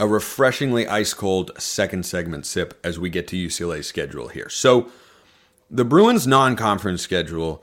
a 0.00 0.06
refreshingly 0.06 0.88
ice 0.88 1.12
cold 1.12 1.50
second 1.58 2.06
segment 2.06 2.46
sip 2.46 2.80
as 2.82 2.98
we 2.98 3.10
get 3.10 3.28
to 3.28 3.36
UCLA's 3.36 3.86
schedule 3.86 4.28
here. 4.28 4.48
So, 4.48 4.90
the 5.70 5.84
Bruins 5.84 6.26
non-conference 6.26 7.02
schedule 7.02 7.62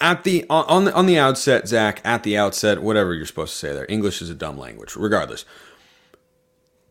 at 0.00 0.24
the 0.24 0.46
on 0.48 0.84
the 0.84 0.94
on 0.94 1.06
the 1.06 1.18
outset, 1.18 1.68
Zach, 1.68 2.00
at 2.04 2.22
the 2.22 2.36
outset, 2.36 2.82
whatever 2.82 3.14
you're 3.14 3.26
supposed 3.26 3.52
to 3.52 3.58
say 3.58 3.72
there. 3.72 3.86
English 3.88 4.22
is 4.22 4.30
a 4.30 4.34
dumb 4.34 4.58
language, 4.58 4.96
regardless. 4.96 5.44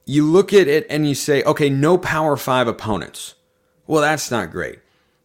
You 0.05 0.25
look 0.25 0.53
at 0.53 0.67
it 0.67 0.85
and 0.89 1.07
you 1.07 1.15
say, 1.15 1.43
okay, 1.43 1.69
no 1.69 1.97
Power 1.97 2.37
Five 2.37 2.67
opponents. 2.67 3.35
Well, 3.85 4.01
that's 4.01 4.31
not 4.31 4.51
great. 4.51 4.79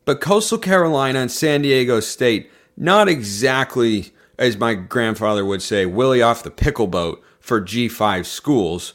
But 0.05 0.21
Coastal 0.21 0.59
Carolina 0.59 1.21
and 1.21 1.31
San 1.31 1.63
Diego 1.63 2.01
State, 2.01 2.51
not 2.77 3.09
exactly, 3.09 4.13
as 4.39 4.57
my 4.57 4.75
grandfather 4.75 5.45
would 5.45 5.63
say, 5.63 5.87
Willie 5.87 6.23
off 6.23 6.43
the 6.43 6.51
pickle 6.51 6.89
boat 6.89 7.23
for 7.39 7.61
G5 7.61 8.25
schools, 8.25 8.95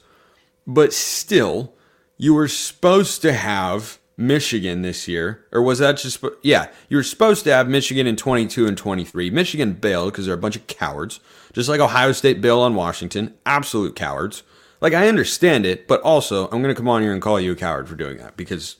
but 0.65 0.93
still, 0.93 1.73
you 2.17 2.33
were 2.33 2.47
supposed 2.47 3.21
to 3.21 3.33
have 3.33 3.96
Michigan 4.17 4.81
this 4.81 5.07
year, 5.07 5.45
or 5.51 5.61
was 5.61 5.77
that 5.77 5.97
just 5.97 6.23
yeah? 6.41 6.69
You 6.89 6.97
were 6.97 7.03
supposed 7.03 7.43
to 7.43 7.53
have 7.53 7.69
Michigan 7.69 8.07
in 8.07 8.15
22 8.15 8.65
and 8.65 8.75
23. 8.75 9.29
Michigan 9.29 9.73
bailed 9.73 10.11
because 10.11 10.25
they're 10.25 10.33
a 10.33 10.39
bunch 10.39 10.55
of 10.55 10.65
cowards, 10.65 11.19
just 11.53 11.69
like 11.69 11.79
Ohio 11.79 12.11
State 12.11 12.41
bailed 12.41 12.63
on 12.63 12.73
Washington. 12.73 13.35
Absolute 13.45 13.95
cowards. 13.95 14.41
Like 14.81 14.93
I 14.93 15.07
understand 15.07 15.67
it, 15.67 15.87
but 15.87 16.01
also 16.01 16.45
I'm 16.45 16.63
going 16.63 16.73
to 16.73 16.75
come 16.75 16.89
on 16.89 17.03
here 17.03 17.13
and 17.13 17.21
call 17.21 17.39
you 17.39 17.51
a 17.51 17.55
coward 17.55 17.87
for 17.87 17.95
doing 17.95 18.17
that 18.17 18.35
because 18.35 18.77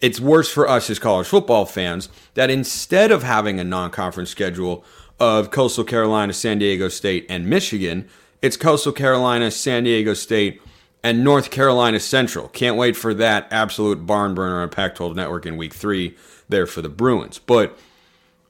it's 0.00 0.18
worse 0.18 0.50
for 0.50 0.68
us 0.68 0.90
as 0.90 0.98
college 0.98 1.28
football 1.28 1.66
fans 1.66 2.08
that 2.34 2.50
instead 2.50 3.12
of 3.12 3.22
having 3.22 3.60
a 3.60 3.64
non-conference 3.64 4.30
schedule 4.30 4.84
of 5.20 5.50
Coastal 5.50 5.84
Carolina, 5.84 6.32
San 6.32 6.58
Diego 6.58 6.88
State, 6.88 7.26
and 7.28 7.46
Michigan, 7.46 8.08
it's 8.42 8.56
Coastal 8.56 8.92
Carolina, 8.92 9.50
San 9.50 9.84
Diego 9.84 10.14
State, 10.14 10.62
and 11.02 11.24
North 11.24 11.50
Carolina 11.50 12.00
Central. 12.00 12.48
Can't 12.48 12.76
wait 12.76 12.96
for 12.96 13.14
that 13.14 13.48
absolute 13.50 14.06
barn 14.06 14.34
burner 14.34 14.60
on 14.62 14.68
Pac 14.68 14.94
12 14.94 15.16
Network 15.16 15.46
in 15.46 15.56
week 15.56 15.74
three 15.74 16.16
there 16.48 16.66
for 16.66 16.82
the 16.82 16.88
Bruins. 16.88 17.38
But 17.38 17.78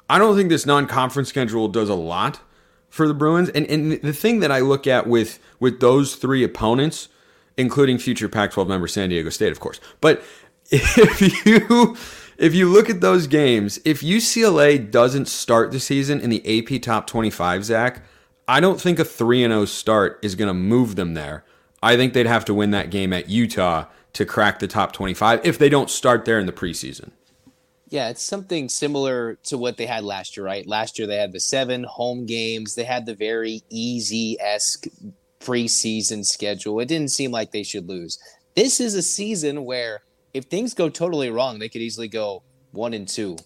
I 0.09 0.19
don't 0.19 0.37
think 0.37 0.49
this 0.49 0.66
non 0.66 0.87
conference 0.87 1.28
schedule 1.28 1.69
does 1.69 1.88
a 1.88 1.95
lot 1.95 2.40
for 2.88 3.07
the 3.07 3.14
Bruins. 3.14 3.49
And, 3.50 3.66
and 3.66 3.92
the 3.92 4.12
thing 4.12 4.40
that 4.40 4.50
I 4.50 4.61
look 4.61 4.87
at 4.87 5.07
with, 5.07 5.38
with 5.61 5.80
those 5.80 6.16
three 6.16 6.42
opponents, 6.42 7.09
including 7.57 7.99
future 7.99 8.28
Pac 8.28 8.52
12 8.52 8.69
member 8.69 8.88
San 8.88 9.11
Diego 9.11 9.30
State, 9.30 9.52
of 9.52 9.61
course, 9.61 9.80
but 10.00 10.23
if 10.71 11.47
you. 11.47 11.97
If 12.38 12.54
you 12.54 12.71
look 12.71 12.88
at 12.88 13.02
those 13.02 13.26
games, 13.26 13.78
if 13.85 14.00
UCLA 14.00 14.90
doesn't 14.90 15.28
start 15.28 15.73
the 15.73 15.78
season 15.78 16.23
in 16.23 16.30
the 16.30 16.40
AP 16.59 16.80
top 16.80 17.07
25, 17.07 17.66
Zach, 17.66 18.02
I 18.49 18.61
don't 18.61 18.80
think 18.80 18.99
a 18.99 19.04
3 19.04 19.42
0 19.42 19.66
start 19.66 20.19
is 20.23 20.35
going 20.35 20.49
to 20.49 20.54
move 20.54 20.97
them 20.97 21.12
there. 21.12 21.45
I 21.82 21.96
think 21.96 22.12
they'd 22.12 22.26
have 22.26 22.44
to 22.46 22.54
win 22.54 22.70
that 22.72 22.90
game 22.90 23.12
at 23.12 23.28
Utah 23.28 23.87
to 24.12 24.26
crack 24.26 24.58
the 24.58 24.68
top 24.68 24.92
25 24.92 25.40
if 25.44 25.58
they 25.58 25.68
don't 25.68 25.90
start 25.90 26.25
there 26.25 26.38
in 26.38 26.46
the 26.46 26.52
preseason. 26.52 27.10
Yeah, 27.88 28.08
it's 28.08 28.22
something 28.22 28.68
similar 28.68 29.34
to 29.44 29.58
what 29.58 29.76
they 29.76 29.87
had 29.87 30.04
last 30.04 30.37
year, 30.37 30.46
right? 30.46 30.66
Last 30.66 30.99
year 30.99 31.08
they 31.08 31.16
had 31.16 31.32
the 31.32 31.40
seven 31.40 31.82
home 31.82 32.25
games. 32.25 32.76
They 32.76 32.84
had 32.84 33.04
the 33.04 33.14
very 33.14 33.62
easy 33.68 34.37
esque 34.40 34.87
preseason 35.40 36.25
schedule. 36.25 36.78
It 36.78 36.87
didn't 36.87 37.10
seem 37.10 37.32
like 37.32 37.50
they 37.50 37.64
should 37.64 37.88
lose. 37.88 38.18
This 38.54 38.78
is 38.78 38.94
a 38.94 39.02
season 39.02 39.64
where 39.64 40.02
if 40.34 40.44
things 40.44 40.72
go 40.72 40.88
totally 40.88 41.30
wrong, 41.30 41.58
they 41.58 41.68
could 41.68 41.80
easily 41.80 42.06
go 42.06 42.42
one 42.70 42.94
and 42.94 43.08
two, 43.08 43.37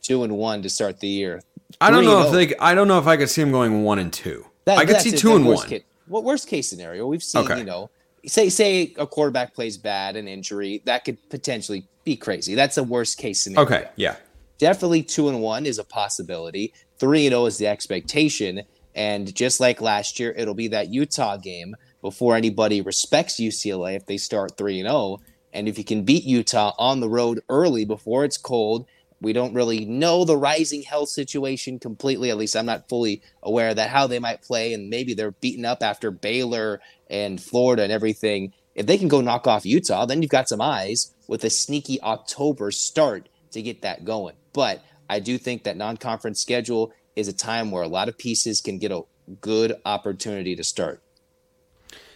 two 0.00 0.22
and 0.22 0.38
one 0.38 0.62
to 0.62 0.70
start 0.70 1.00
the 1.00 1.08
year. 1.08 1.42
I 1.80 1.90
don't 1.90 2.04
know 2.04 2.20
if 2.22 2.28
oh. 2.28 2.32
they. 2.32 2.56
I 2.56 2.74
don't 2.74 2.88
know 2.88 2.98
if 2.98 3.06
I 3.06 3.16
could 3.16 3.28
see 3.28 3.42
them 3.42 3.52
going 3.52 3.82
one 3.82 3.98
and 3.98 4.12
two. 4.12 4.46
That, 4.64 4.78
I 4.78 4.86
could 4.86 5.00
see 5.00 5.12
two 5.12 5.36
and 5.36 5.44
one. 5.44 5.68
Kid 5.68 5.84
what 6.10 6.24
worst 6.24 6.48
case 6.48 6.68
scenario 6.68 7.06
we've 7.06 7.22
seen 7.22 7.44
okay. 7.44 7.58
you 7.58 7.64
know 7.64 7.88
say 8.26 8.48
say 8.48 8.92
a 8.98 9.06
quarterback 9.06 9.54
plays 9.54 9.78
bad 9.78 10.16
an 10.16 10.28
injury 10.28 10.82
that 10.84 11.04
could 11.04 11.16
potentially 11.30 11.86
be 12.04 12.16
crazy. 12.16 12.54
That's 12.54 12.76
a 12.78 12.82
worst 12.82 13.18
case 13.18 13.42
scenario. 13.42 13.66
Okay 13.66 13.88
yeah. 13.96 14.16
Definitely 14.58 15.02
two 15.02 15.28
and 15.28 15.40
one 15.40 15.64
is 15.64 15.78
a 15.78 15.84
possibility. 15.84 16.74
Three 16.98 17.26
and 17.26 17.32
zero 17.32 17.42
oh 17.42 17.46
is 17.46 17.58
the 17.58 17.66
expectation. 17.66 18.62
And 18.94 19.34
just 19.34 19.60
like 19.60 19.80
last 19.80 20.18
year 20.18 20.34
it'll 20.36 20.54
be 20.54 20.68
that 20.68 20.88
utah 20.88 21.36
game 21.36 21.76
before 22.02 22.36
anybody 22.36 22.80
respects 22.80 23.36
ucla 23.36 23.94
if 23.94 24.06
they 24.06 24.16
start 24.16 24.56
three 24.56 24.80
and 24.80 24.88
zero 24.88 24.96
oh. 24.96 25.20
and 25.52 25.68
if 25.68 25.78
you 25.78 25.84
can 25.84 26.02
beat 26.02 26.24
utah 26.24 26.72
on 26.78 27.00
the 27.00 27.08
road 27.08 27.40
early 27.48 27.84
before 27.84 28.24
it's 28.24 28.36
cold 28.36 28.86
we 29.20 29.32
don't 29.32 29.54
really 29.54 29.84
know 29.84 30.24
the 30.24 30.36
Rising 30.36 30.82
health 30.82 31.10
situation 31.10 31.78
completely. 31.78 32.30
At 32.30 32.38
least 32.38 32.56
I'm 32.56 32.66
not 32.66 32.88
fully 32.88 33.22
aware 33.42 33.74
that, 33.74 33.90
how 33.90 34.06
they 34.06 34.18
might 34.18 34.42
play. 34.42 34.72
And 34.72 34.88
maybe 34.88 35.14
they're 35.14 35.32
beaten 35.32 35.64
up 35.64 35.82
after 35.82 36.10
Baylor 36.10 36.80
and 37.08 37.40
Florida 37.40 37.82
and 37.82 37.92
everything. 37.92 38.52
If 38.74 38.86
they 38.86 38.96
can 38.96 39.08
go 39.08 39.20
knock 39.20 39.46
off 39.46 39.66
Utah, 39.66 40.06
then 40.06 40.22
you've 40.22 40.30
got 40.30 40.48
some 40.48 40.60
eyes 40.60 41.12
with 41.26 41.44
a 41.44 41.50
sneaky 41.50 42.00
October 42.02 42.70
start 42.70 43.28
to 43.50 43.60
get 43.60 43.82
that 43.82 44.04
going. 44.04 44.36
But 44.52 44.82
I 45.08 45.20
do 45.20 45.36
think 45.38 45.64
that 45.64 45.76
non 45.76 45.96
conference 45.96 46.40
schedule 46.40 46.92
is 47.14 47.28
a 47.28 47.32
time 47.32 47.70
where 47.70 47.82
a 47.82 47.88
lot 47.88 48.08
of 48.08 48.16
pieces 48.16 48.60
can 48.60 48.78
get 48.78 48.92
a 48.92 49.02
good 49.40 49.74
opportunity 49.84 50.56
to 50.56 50.64
start. 50.64 51.02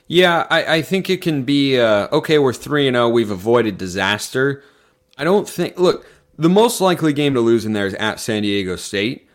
Yeah, 0.07 0.47
I, 0.51 0.77
I 0.77 0.83
think 0.83 1.11
it 1.11 1.23
can 1.23 1.43
be 1.43 1.79
uh, 1.79 2.09
okay. 2.13 2.39
We're 2.39 2.53
three 2.53 2.87
and 2.87 2.95
zero. 2.95 3.07
Oh, 3.07 3.11
we've 3.11 3.31
avoided 3.31 3.79
disaster. 3.79 4.63
I 5.17 5.25
don't 5.25 5.49
think. 5.49 5.79
Look, 5.79 6.07
the 6.37 6.49
most 6.49 6.81
likely 6.81 7.13
game 7.13 7.35
to 7.35 7.41
lose 7.41 7.65
in 7.65 7.73
there 7.73 7.87
is 7.87 7.95
at 7.95 8.21
San 8.21 8.43
Diego 8.43 8.77
State. 8.77 9.29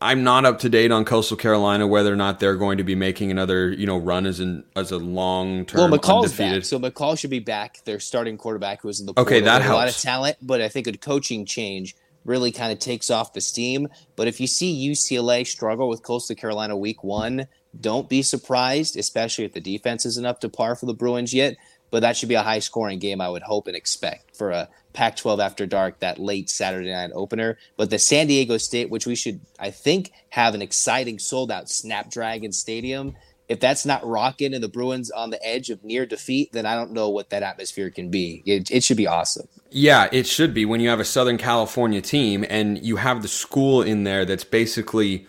I'm 0.00 0.22
not 0.22 0.44
up 0.44 0.60
to 0.60 0.68
date 0.68 0.92
on 0.92 1.04
Coastal 1.04 1.36
Carolina 1.36 1.86
whether 1.86 2.12
or 2.12 2.16
not 2.16 2.38
they're 2.38 2.54
going 2.54 2.78
to 2.78 2.84
be 2.84 2.94
making 2.94 3.32
another 3.32 3.70
you 3.72 3.86
know 3.86 3.98
run 3.98 4.26
as 4.26 4.38
an 4.38 4.64
as 4.76 4.92
a 4.92 4.98
long 4.98 5.64
term. 5.66 5.90
Well, 5.90 5.98
McCall's 5.98 6.26
undefeated. 6.26 6.62
back, 6.62 6.64
so 6.64 6.78
McCall 6.78 7.18
should 7.18 7.30
be 7.30 7.40
back. 7.40 7.84
Their 7.84 7.98
starting 7.98 8.36
quarterback 8.36 8.82
who 8.82 8.88
was 8.88 9.00
in 9.00 9.06
the 9.06 9.14
okay 9.16 9.40
that 9.40 9.62
helps. 9.62 9.72
a 9.72 9.76
lot 9.76 9.88
of 9.88 9.96
talent, 9.96 10.36
but 10.40 10.60
I 10.60 10.68
think 10.68 10.86
a 10.86 10.96
coaching 10.96 11.44
change 11.44 11.96
really 12.24 12.52
kind 12.52 12.70
of 12.70 12.78
takes 12.78 13.10
off 13.10 13.32
the 13.32 13.40
steam. 13.40 13.88
But 14.14 14.28
if 14.28 14.40
you 14.40 14.46
see 14.46 14.88
UCLA 14.88 15.46
struggle 15.46 15.88
with 15.88 16.02
Coastal 16.02 16.36
Carolina 16.36 16.76
week 16.76 17.02
one, 17.02 17.48
don't 17.80 18.08
be 18.08 18.22
surprised, 18.22 18.96
especially 18.96 19.44
if 19.44 19.52
the 19.52 19.60
defense 19.60 20.06
isn't 20.06 20.26
up 20.26 20.40
to 20.40 20.48
par 20.48 20.76
for 20.76 20.86
the 20.86 20.94
Bruins 20.94 21.34
yet. 21.34 21.56
But 21.90 22.00
that 22.00 22.16
should 22.16 22.28
be 22.28 22.34
a 22.34 22.42
high 22.42 22.58
scoring 22.58 22.98
game, 22.98 23.20
I 23.20 23.28
would 23.28 23.42
hope 23.42 23.66
and 23.66 23.76
expect 23.76 24.36
for 24.36 24.50
a 24.50 24.68
Pac 24.92 25.16
12 25.16 25.40
After 25.40 25.66
Dark, 25.66 26.00
that 26.00 26.18
late 26.18 26.50
Saturday 26.50 26.90
night 26.90 27.10
opener. 27.14 27.58
But 27.76 27.90
the 27.90 27.98
San 27.98 28.26
Diego 28.26 28.58
State, 28.58 28.90
which 28.90 29.06
we 29.06 29.14
should, 29.14 29.40
I 29.58 29.70
think, 29.70 30.12
have 30.30 30.54
an 30.54 30.62
exciting 30.62 31.18
sold 31.18 31.50
out 31.50 31.68
Snapdragon 31.68 32.52
Stadium. 32.52 33.14
If 33.48 33.60
that's 33.60 33.86
not 33.86 34.06
rocking 34.06 34.52
and 34.52 34.62
the 34.62 34.68
Bruins 34.68 35.10
on 35.10 35.30
the 35.30 35.44
edge 35.46 35.70
of 35.70 35.82
near 35.82 36.04
defeat, 36.04 36.52
then 36.52 36.66
I 36.66 36.74
don't 36.74 36.92
know 36.92 37.08
what 37.08 37.30
that 37.30 37.42
atmosphere 37.42 37.90
can 37.90 38.10
be. 38.10 38.42
It, 38.44 38.70
it 38.70 38.84
should 38.84 38.98
be 38.98 39.06
awesome. 39.06 39.48
Yeah, 39.70 40.08
it 40.12 40.26
should 40.26 40.52
be 40.52 40.64
when 40.64 40.80
you 40.80 40.88
have 40.90 41.00
a 41.00 41.04
Southern 41.04 41.38
California 41.38 42.02
team 42.02 42.44
and 42.48 42.84
you 42.84 42.96
have 42.96 43.22
the 43.22 43.28
school 43.28 43.80
in 43.82 44.04
there 44.04 44.24
that's 44.24 44.44
basically 44.44 45.26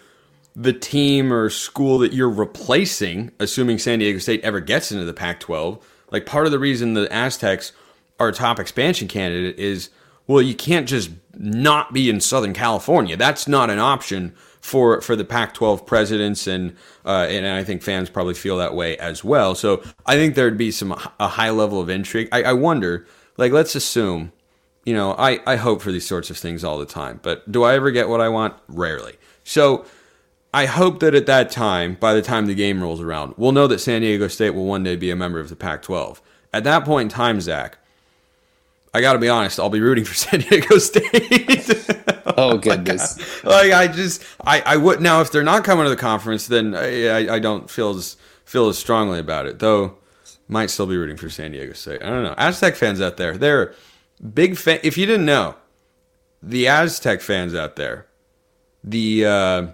the 0.55 0.73
team 0.73 1.31
or 1.31 1.49
school 1.49 1.99
that 1.99 2.11
you're 2.11 2.29
replacing, 2.29 3.31
assuming 3.39 3.77
San 3.77 3.99
Diego 3.99 4.19
State 4.19 4.41
ever 4.43 4.59
gets 4.59 4.91
into 4.91 5.05
the 5.05 5.13
Pac 5.13 5.39
12. 5.39 5.88
Like 6.11 6.25
part 6.25 6.45
of 6.45 6.51
the 6.51 6.59
reason 6.59 6.93
the 6.93 7.11
Aztecs 7.13 7.71
are 8.19 8.29
a 8.29 8.33
top 8.33 8.59
expansion 8.59 9.07
candidate 9.07 9.57
is 9.57 9.89
well, 10.29 10.43
you 10.43 10.53
can't 10.53 10.87
just 10.87 11.09
not 11.33 11.91
be 11.91 12.07
in 12.07 12.21
Southern 12.21 12.53
California. 12.53 13.17
That's 13.17 13.47
not 13.47 13.71
an 13.71 13.79
option 13.79 14.35
for 14.61 15.01
for 15.01 15.15
the 15.15 15.25
Pac-12 15.25 15.87
presidents, 15.87 16.45
and 16.45 16.75
uh, 17.03 17.25
and 17.27 17.47
I 17.47 17.63
think 17.63 17.81
fans 17.81 18.11
probably 18.11 18.35
feel 18.35 18.57
that 18.57 18.75
way 18.75 18.95
as 18.97 19.23
well. 19.23 19.55
So 19.55 19.81
I 20.05 20.17
think 20.17 20.35
there'd 20.35 20.55
be 20.55 20.69
some 20.69 20.91
a 21.19 21.27
high 21.27 21.49
level 21.49 21.81
of 21.81 21.89
intrigue. 21.89 22.29
I, 22.31 22.43
I 22.43 22.53
wonder, 22.53 23.07
like, 23.37 23.51
let's 23.51 23.73
assume, 23.73 24.31
you 24.85 24.93
know, 24.93 25.15
I 25.17 25.39
I 25.47 25.55
hope 25.55 25.81
for 25.81 25.91
these 25.91 26.05
sorts 26.05 26.29
of 26.29 26.37
things 26.37 26.63
all 26.63 26.77
the 26.77 26.85
time, 26.85 27.19
but 27.23 27.51
do 27.51 27.63
I 27.63 27.73
ever 27.73 27.89
get 27.89 28.07
what 28.07 28.21
I 28.21 28.29
want? 28.29 28.53
Rarely. 28.67 29.15
So. 29.43 29.85
I 30.53 30.65
hope 30.65 30.99
that 31.01 31.13
at 31.13 31.27
that 31.27 31.51
time, 31.51 31.95
by 31.95 32.13
the 32.13 32.21
time 32.21 32.47
the 32.47 32.55
game 32.55 32.81
rolls 32.81 33.01
around, 33.01 33.35
we'll 33.37 33.51
know 33.51 33.67
that 33.67 33.79
San 33.79 34.01
Diego 34.01 34.27
State 34.27 34.51
will 34.51 34.65
one 34.65 34.83
day 34.83 34.95
be 34.95 35.11
a 35.11 35.15
member 35.15 35.39
of 35.39 35.49
the 35.49 35.55
Pac 35.55 35.83
12. 35.83 36.21
At 36.51 36.63
that 36.63 36.85
point 36.85 37.11
in 37.11 37.15
time, 37.15 37.39
Zach, 37.39 37.77
I 38.93 39.01
got 39.01 39.13
to 39.13 39.19
be 39.19 39.29
honest. 39.29 39.59
I'll 39.59 39.69
be 39.69 39.79
rooting 39.79 40.05
for 40.05 40.13
San 40.15 40.39
Diego 40.39 40.79
State. 40.79 41.05
oh 42.37 42.57
goodness! 42.57 43.43
like, 43.43 43.71
I, 43.71 43.79
like 43.79 43.89
I 43.89 43.93
just 43.93 44.23
I 44.43 44.61
I 44.61 44.77
would 44.77 45.01
now 45.01 45.21
if 45.21 45.31
they're 45.31 45.43
not 45.43 45.63
coming 45.63 45.85
to 45.85 45.89
the 45.89 45.95
conference, 45.95 46.47
then 46.47 46.73
I, 46.73 47.07
I, 47.07 47.35
I 47.35 47.39
don't 47.39 47.69
feel 47.69 47.91
as 47.91 48.17
feel 48.45 48.67
as 48.69 48.79
strongly 48.79 49.19
about 49.19 49.45
it. 49.45 49.59
Though, 49.59 49.97
might 50.47 50.71
still 50.71 50.87
be 50.87 50.97
rooting 50.97 51.17
for 51.17 51.29
San 51.29 51.51
Diego 51.51 51.73
State. 51.73 52.01
I 52.01 52.09
don't 52.09 52.23
know. 52.23 52.35
Aztec 52.37 52.75
fans 52.75 52.99
out 52.99 53.17
there, 53.17 53.37
they're 53.37 53.75
big 54.33 54.57
fan. 54.57 54.79
If 54.81 54.97
you 54.97 55.05
didn't 55.05 55.25
know, 55.25 55.55
the 56.41 56.67
Aztec 56.67 57.21
fans 57.21 57.53
out 57.53 57.75
there, 57.75 58.07
the 58.83 59.25
uh, 59.25 59.67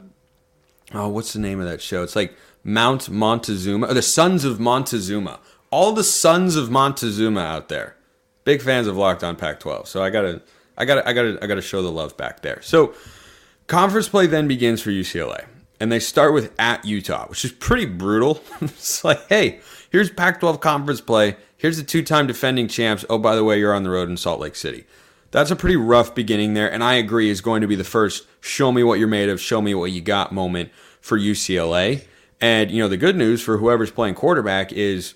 oh, 0.94 1.10
what's 1.10 1.34
the 1.34 1.40
name 1.40 1.60
of 1.60 1.68
that 1.68 1.82
show? 1.82 2.04
It's 2.04 2.16
like 2.16 2.36
Mount 2.64 3.10
Montezuma, 3.10 3.88
or 3.88 3.94
the 3.94 4.02
Sons 4.02 4.46
of 4.46 4.60
Montezuma. 4.60 5.40
All 5.72 5.92
the 5.92 6.04
Sons 6.04 6.56
of 6.56 6.70
Montezuma 6.70 7.42
out 7.42 7.70
there 7.70 7.96
big 8.46 8.62
fans 8.62 8.88
of 8.88 8.96
Locked 8.96 9.24
On 9.24 9.36
Pac-12. 9.36 9.88
So 9.88 10.02
I 10.02 10.10
gotta, 10.10 10.42
I 10.78 10.86
gotta, 10.86 11.06
I 11.08 11.12
gotta, 11.12 11.38
I 11.42 11.48
gotta 11.48 11.62
show 11.62 11.82
the 11.82 11.92
love 11.92 12.16
back 12.16 12.42
there. 12.42 12.62
So 12.62 12.94
conference 13.68 14.08
play 14.08 14.28
then 14.28 14.48
begins 14.48 14.82
for 14.82 14.92
UCLA, 14.92 15.46
and 15.82 15.92
they 15.92 16.00
start 16.00 16.34
with 16.34 16.54
at 16.58 16.86
Utah, 16.86 17.28
which 17.28 17.44
is 17.44 17.52
pretty 17.52 17.86
brutal. 17.86 18.42
it's 18.62 19.04
like, 19.04 19.28
hey, 19.28 19.60
here's 19.92 20.10
Pac 20.10 20.40
12 20.40 20.62
conference 20.62 21.02
play. 21.02 21.36
Here's 21.58 21.78
the 21.78 21.84
two 21.84 22.04
time 22.04 22.28
defending 22.28 22.68
champs. 22.70 23.04
Oh, 23.10 23.18
by 23.18 23.36
the 23.36 23.44
way, 23.44 23.60
you're 23.60 23.74
on 23.74 23.84
the 23.84 23.90
road 23.90 24.10
in 24.10 24.16
Salt 24.18 24.40
Lake 24.40 24.56
City. 24.56 24.86
That's 25.36 25.52
a 25.52 25.56
pretty 25.58 25.76
rough 25.76 26.16
beginning 26.16 26.54
there, 26.54 26.72
and 26.72 26.82
I 26.82 26.94
agree 26.94 27.30
is 27.30 27.42
going 27.42 27.60
to 27.60 27.68
be 27.68 27.76
the 27.76 27.84
first 27.84 28.26
show 28.40 28.72
me 28.72 28.84
what 28.84 29.00
you're 29.00 29.10
made 29.10 29.28
of, 29.28 29.42
show 29.42 29.62
me 29.62 29.76
what 29.76 29.92
you 29.92 30.00
got 30.00 30.32
moment 30.32 30.72
for 31.02 31.20
UCLA. 31.20 32.06
And, 32.40 32.72
you 32.72 32.82
know, 32.82 32.88
the 32.88 32.96
good 32.96 33.18
news 33.18 33.42
for 33.42 33.58
whoever's 33.58 33.92
playing 33.92 34.16
quarterback 34.16 34.72
is 34.72 35.14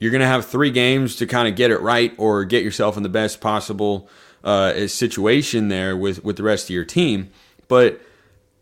you're 0.00 0.10
going 0.10 0.20
to 0.20 0.26
have 0.26 0.46
three 0.46 0.72
games 0.72 1.14
to 1.14 1.28
kind 1.28 1.46
of 1.46 1.54
get 1.54 1.70
it 1.70 1.80
right 1.80 2.12
or 2.18 2.44
get 2.44 2.64
yourself 2.64 2.96
in 2.96 3.04
the 3.04 3.08
best 3.08 3.40
possible 3.40 4.08
uh, 4.42 4.88
situation 4.88 5.68
there 5.68 5.96
with, 5.96 6.24
with 6.24 6.38
the 6.38 6.42
rest 6.42 6.64
of 6.64 6.70
your 6.70 6.84
team. 6.84 7.30
But 7.68 8.00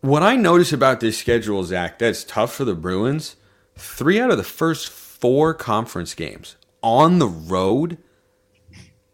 what 0.03 0.23
I 0.23 0.37
notice 0.37 0.71
about 0.71 1.01
this 1.01 1.17
schedule, 1.17 1.65
Zach, 1.65 1.99
that's 1.99 2.25
tough 2.25 2.53
for 2.53 2.67
the 2.67 2.75
Bruins. 2.75 3.37
Three 3.75 4.21
out 4.21 4.31
of 4.31 4.37
the 4.37 4.45
first 4.45 4.91
four 4.91 5.55
conference 5.55 6.13
games 6.13 6.57
on 6.83 7.21
the 7.21 7.29
road. 7.29 7.97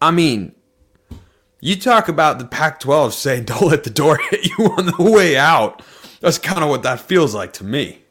I 0.03 0.11
mean, 0.11 0.57
you 1.61 1.76
talk 1.76 2.09
about 2.09 2.38
the 2.38 2.47
Pac 2.47 2.81
12 2.81 3.14
saying, 3.14 3.45
don't 3.45 3.62
let 3.62 3.85
the 3.85 3.90
door 3.90 4.19
hit 4.31 4.47
you 4.47 4.67
on 4.67 4.87
the 4.87 5.11
way 5.12 5.37
out. 5.37 5.83
That's 6.21 6.38
kind 6.38 6.62
of 6.62 6.69
what 6.69 6.83
that 6.83 7.00
feels 7.00 7.35
like 7.35 7.52
to 7.55 7.64
me. 7.64 8.02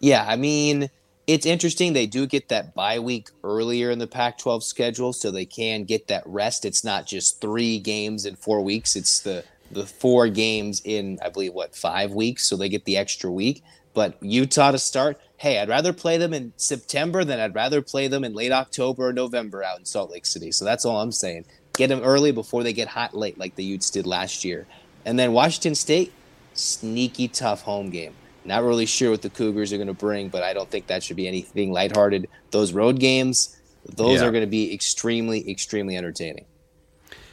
Yeah, 0.00 0.24
I 0.26 0.36
mean, 0.36 0.90
it's 1.26 1.46
interesting. 1.46 1.92
They 1.92 2.06
do 2.06 2.26
get 2.26 2.48
that 2.48 2.74
bye 2.74 2.98
week 3.00 3.30
earlier 3.42 3.90
in 3.90 3.98
the 3.98 4.06
Pac 4.06 4.38
12 4.38 4.62
schedule, 4.62 5.12
so 5.12 5.30
they 5.30 5.44
can 5.44 5.84
get 5.84 6.06
that 6.08 6.22
rest. 6.26 6.64
It's 6.64 6.84
not 6.84 7.06
just 7.06 7.40
three 7.40 7.78
games 7.78 8.24
in 8.24 8.36
four 8.36 8.62
weeks, 8.62 8.96
it's 8.96 9.20
the, 9.20 9.44
the 9.70 9.86
four 9.86 10.28
games 10.28 10.80
in, 10.84 11.18
I 11.24 11.28
believe, 11.28 11.54
what, 11.54 11.74
five 11.74 12.12
weeks, 12.12 12.46
so 12.46 12.56
they 12.56 12.68
get 12.68 12.84
the 12.84 12.96
extra 12.96 13.30
week. 13.30 13.64
But 13.94 14.16
Utah 14.22 14.70
to 14.70 14.78
start, 14.78 15.20
hey, 15.38 15.58
I'd 15.58 15.68
rather 15.68 15.92
play 15.92 16.18
them 16.18 16.32
in 16.32 16.52
September 16.56 17.24
than 17.24 17.40
I'd 17.40 17.54
rather 17.54 17.82
play 17.82 18.06
them 18.06 18.22
in 18.22 18.32
late 18.32 18.52
October 18.52 19.08
or 19.08 19.12
November 19.12 19.64
out 19.64 19.78
in 19.78 19.84
Salt 19.84 20.10
Lake 20.12 20.26
City. 20.26 20.52
So 20.52 20.64
that's 20.64 20.84
all 20.84 21.00
I'm 21.00 21.10
saying. 21.10 21.46
Get 21.78 21.90
them 21.90 22.00
early 22.02 22.32
before 22.32 22.64
they 22.64 22.72
get 22.72 22.88
hot 22.88 23.14
late, 23.14 23.38
like 23.38 23.54
the 23.54 23.62
Utes 23.62 23.88
did 23.88 24.04
last 24.04 24.44
year. 24.44 24.66
And 25.04 25.16
then 25.16 25.32
Washington 25.32 25.76
State, 25.76 26.12
sneaky 26.54 27.28
tough 27.28 27.62
home 27.62 27.90
game. 27.90 28.14
Not 28.44 28.64
really 28.64 28.84
sure 28.84 29.12
what 29.12 29.22
the 29.22 29.30
Cougars 29.30 29.72
are 29.72 29.76
going 29.76 29.86
to 29.86 29.94
bring, 29.94 30.28
but 30.28 30.42
I 30.42 30.52
don't 30.54 30.68
think 30.68 30.88
that 30.88 31.04
should 31.04 31.14
be 31.14 31.28
anything 31.28 31.70
lighthearted. 31.70 32.28
Those 32.50 32.72
road 32.72 32.98
games, 32.98 33.56
those 33.86 34.20
yeah. 34.20 34.26
are 34.26 34.32
going 34.32 34.42
to 34.42 34.48
be 34.48 34.74
extremely, 34.74 35.48
extremely 35.48 35.96
entertaining. 35.96 36.46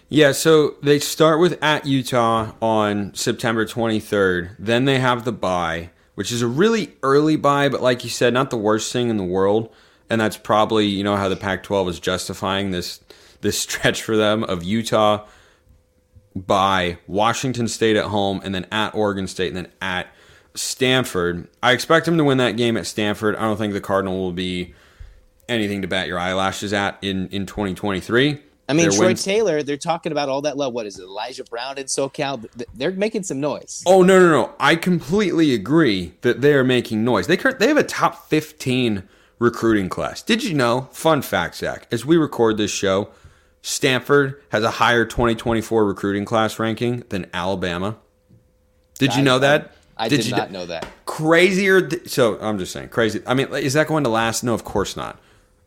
Yeah, 0.09 0.31
so 0.31 0.75
they 0.83 0.99
start 0.99 1.39
with 1.39 1.57
at 1.63 1.87
Utah 1.87 2.51
on 2.61 3.15
September 3.15 3.65
23rd. 3.65 4.57
Then 4.59 4.85
they 4.85 4.99
have 4.99 5.25
the 5.25 5.31
bye, 5.31 5.89
which 6.13 6.31
is 6.31 6.43
a 6.43 6.47
really 6.47 6.93
early 7.01 7.35
bye, 7.35 7.67
but 7.67 7.81
like 7.81 8.03
you 8.03 8.11
said, 8.11 8.31
not 8.31 8.51
the 8.51 8.57
worst 8.57 8.93
thing 8.93 9.09
in 9.09 9.17
the 9.17 9.23
world. 9.23 9.73
And 10.07 10.21
that's 10.21 10.37
probably, 10.37 10.85
you 10.85 11.03
know, 11.03 11.15
how 11.15 11.29
the 11.29 11.35
Pac 11.35 11.63
12 11.63 11.89
is 11.89 11.99
justifying 11.99 12.69
this 12.69 12.99
this 13.45 13.59
stretch 13.59 14.01
for 14.01 14.17
them 14.17 14.43
of 14.43 14.63
Utah 14.63 15.25
by 16.35 16.97
Washington 17.07 17.69
State 17.69 17.95
at 17.95 18.05
home 18.05 18.41
and 18.43 18.53
then 18.53 18.65
at 18.71 18.93
Oregon 18.93 19.27
State 19.27 19.47
and 19.47 19.57
then 19.57 19.71
at 19.81 20.07
Stanford. 20.53 21.47
I 21.63 21.71
expect 21.71 22.05
them 22.05 22.17
to 22.17 22.23
win 22.23 22.39
that 22.39 22.57
game 22.57 22.75
at 22.75 22.85
Stanford. 22.85 23.35
I 23.37 23.41
don't 23.41 23.57
think 23.57 23.71
the 23.71 23.81
Cardinal 23.81 24.17
will 24.17 24.33
be 24.33 24.73
anything 25.47 25.81
to 25.81 25.87
bat 25.87 26.07
your 26.07 26.19
eyelashes 26.19 26.73
at 26.73 26.97
in, 27.01 27.29
in 27.29 27.45
2023. 27.45 28.41
I 28.67 28.73
mean, 28.73 28.89
Troy 28.91 29.07
wins- 29.07 29.23
Taylor, 29.23 29.61
they're 29.61 29.77
talking 29.77 30.11
about 30.11 30.27
all 30.27 30.41
that 30.41 30.57
love. 30.57 30.73
What 30.73 30.87
is 30.87 30.97
it, 30.97 31.03
Elijah 31.03 31.43
Brown 31.43 31.77
in 31.77 31.85
SoCal? 31.85 32.49
They're 32.73 32.91
making 32.91 33.23
some 33.23 33.39
noise. 33.39 33.83
Oh, 33.85 34.01
no, 34.01 34.19
no, 34.19 34.29
no. 34.29 34.55
I 34.59 34.75
completely 34.75 35.53
agree 35.53 36.15
that 36.21 36.41
they 36.41 36.53
are 36.53 36.63
making 36.63 37.03
noise. 37.03 37.27
They, 37.27 37.35
they 37.35 37.67
have 37.67 37.77
a 37.77 37.83
top 37.83 38.27
15 38.27 39.03
recruiting 39.37 39.87
class. 39.87 40.23
Did 40.23 40.43
you 40.43 40.55
know? 40.55 40.89
Fun 40.91 41.21
fact, 41.21 41.55
Zach, 41.55 41.87
as 41.91 42.05
we 42.05 42.17
record 42.17 42.57
this 42.57 42.71
show, 42.71 43.09
Stanford 43.65 44.39
has 44.49 44.63
a 44.63 44.69
higher 44.69 45.05
2024 45.05 45.85
recruiting 45.85 46.23
class 46.23 46.59
ranking 46.59 47.03
than 47.09 47.25
Alabama. 47.33 47.97
Did 48.99 49.09
I, 49.09 49.17
you 49.17 49.23
know 49.23 49.39
that? 49.39 49.73
I, 49.97 50.05
I 50.05 50.07
did, 50.07 50.21
did 50.21 50.35
not 50.35 50.51
know 50.51 50.67
that. 50.67 50.87
Crazier. 51.07 51.81
Th- 51.87 52.07
so 52.07 52.37
I'm 52.39 52.59
just 52.59 52.71
saying, 52.71 52.89
crazy. 52.89 53.23
I 53.25 53.33
mean, 53.33 53.47
is 53.55 53.73
that 53.73 53.87
going 53.87 54.03
to 54.03 54.09
last? 54.11 54.43
No, 54.43 54.53
of 54.53 54.63
course 54.63 54.95
not. 54.95 55.19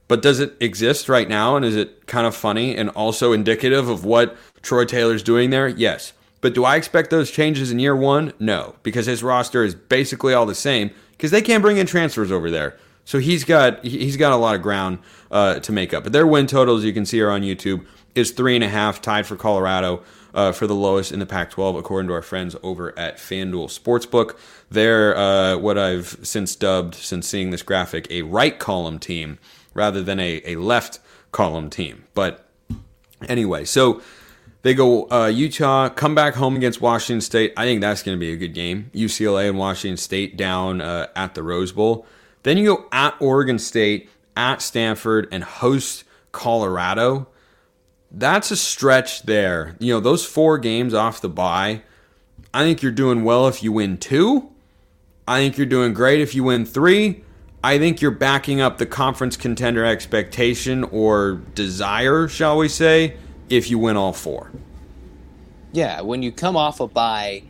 But 0.07 0.23
does 0.23 0.39
it 0.39 0.55
exist 0.61 1.09
right 1.09 1.29
now? 1.29 1.57
And 1.57 1.65
is 1.65 1.75
it 1.75 2.07
kind 2.07 2.25
of 2.25 2.37
funny 2.37 2.77
and 2.77 2.89
also 2.91 3.33
indicative 3.33 3.89
of 3.89 4.05
what 4.05 4.37
Troy 4.63 4.85
Taylor's 4.85 5.25
doing 5.25 5.51
there? 5.51 5.67
Yes. 5.67 6.13
But 6.41 6.55
do 6.55 6.65
I 6.65 6.77
expect 6.77 7.11
those 7.11 7.33
changes 7.33 7.73
in 7.73 7.81
year 7.81 7.97
one? 7.97 8.33
No, 8.39 8.77
because 8.85 9.07
his 9.07 9.25
roster 9.25 9.65
is 9.65 9.75
basically 9.75 10.35
all 10.35 10.47
the 10.47 10.55
same 10.55 10.93
because 11.11 11.33
they 11.33 11.43
can't 11.43 11.63
bring 11.63 11.79
in 11.79 11.87
transfers 11.87 12.31
over 12.31 12.49
there. 12.49 12.79
So 13.09 13.21
he's 13.21 13.43
got 13.43 13.83
he's 13.87 14.19
got 14.19 14.33
a 14.33 14.37
lot 14.37 14.55
of 14.55 14.61
ground 14.61 14.99
uh, 15.31 15.61
to 15.61 15.73
make 15.73 15.95
up. 15.95 16.03
But 16.05 16.13
their 16.13 16.27
win 16.27 16.47
totals, 16.47 16.85
you 16.85 16.93
can 16.93 17.07
see, 17.07 17.23
are 17.23 17.31
on 17.31 17.41
YouTube. 17.41 17.87
Is 18.15 18.33
three 18.33 18.55
and 18.55 18.63
a 18.63 18.69
half, 18.69 19.01
tied 19.01 19.27
for 19.27 19.35
Colorado 19.35 20.03
uh, 20.35 20.53
for 20.53 20.67
the 20.67 20.75
lowest 20.75 21.11
in 21.11 21.19
the 21.19 21.25
Pac-12, 21.25 21.79
according 21.79 22.09
to 22.09 22.13
our 22.13 22.21
friends 22.21 22.55
over 22.63 22.97
at 22.99 23.17
FanDuel 23.17 23.71
Sportsbook. 23.71 24.37
They're 24.71 25.17
uh, 25.17 25.57
what 25.57 25.79
I've 25.79 26.19
since 26.23 26.55
dubbed, 26.55 26.97
since 26.97 27.27
seeing 27.27 27.49
this 27.49 27.63
graphic, 27.63 28.07
a 28.11 28.21
right 28.23 28.59
column 28.59 28.99
team 28.99 29.39
rather 29.73 30.03
than 30.03 30.21
a, 30.21 30.43
a 30.45 30.57
left 30.57 30.99
column 31.33 31.71
team. 31.71 32.05
But 32.13 32.47
anyway, 33.27 33.65
so 33.65 34.03
they 34.61 34.75
go 34.75 35.11
uh, 35.11 35.29
Utah, 35.29 35.89
come 35.89 36.15
back 36.15 36.35
home 36.35 36.57
against 36.57 36.83
Washington 36.83 37.23
State. 37.23 37.55
I 37.57 37.65
think 37.65 37.81
that's 37.81 38.03
going 38.03 38.19
to 38.19 38.21
be 38.21 38.35
a 38.35 38.37
good 38.37 38.53
game. 38.53 38.91
UCLA 38.95 39.49
and 39.49 39.57
Washington 39.57 39.97
State 39.97 40.37
down 40.37 40.83
uh, 40.83 41.07
at 41.17 41.35
the 41.35 41.43
Rose 41.43 41.73
Bowl. 41.73 42.07
Then 42.49 42.57
you 42.57 42.77
go 42.77 42.87
at 42.93 43.15
Oregon 43.21 43.59
State, 43.59 44.09
at 44.35 44.63
Stanford, 44.63 45.29
and 45.31 45.45
host 45.45 46.05
Colorado. 46.33 47.29
That's 48.11 48.51
a 48.51 48.57
stretch 48.57 49.25
there. 49.25 49.77
You 49.79 49.93
know, 49.93 50.01
those 50.01 50.25
four 50.25 50.57
games 50.57 50.95
off 50.95 51.21
the 51.21 51.29
bye, 51.29 51.83
I 52.55 52.63
think 52.63 52.81
you're 52.81 52.91
doing 52.91 53.23
well 53.23 53.49
if 53.49 53.63
you 53.63 53.71
win 53.71 53.99
two. 53.99 54.49
I 55.27 55.41
think 55.41 55.59
you're 55.59 55.67
doing 55.67 55.93
great 55.93 56.23
if 56.23 56.35
you 56.35 56.43
win 56.43 56.65
three. 56.65 57.23
I 57.63 57.77
think 57.77 58.01
you're 58.01 58.13
backing 58.13 58.63
up 58.63 58.79
the 58.79 58.87
conference 58.87 59.37
contender 59.37 59.85
expectation 59.85 60.85
or 60.85 61.43
desire, 61.55 62.29
shall 62.29 62.57
we 62.57 62.69
say, 62.69 63.19
if 63.51 63.69
you 63.69 63.79
win 63.79 63.99
all 63.99 64.15
four. 64.15 64.51
Yeah, 65.73 66.01
when 66.01 66.23
you 66.23 66.33
come 66.33 66.57
off 66.57 66.81
a 66.81 66.89
bye 66.89 67.43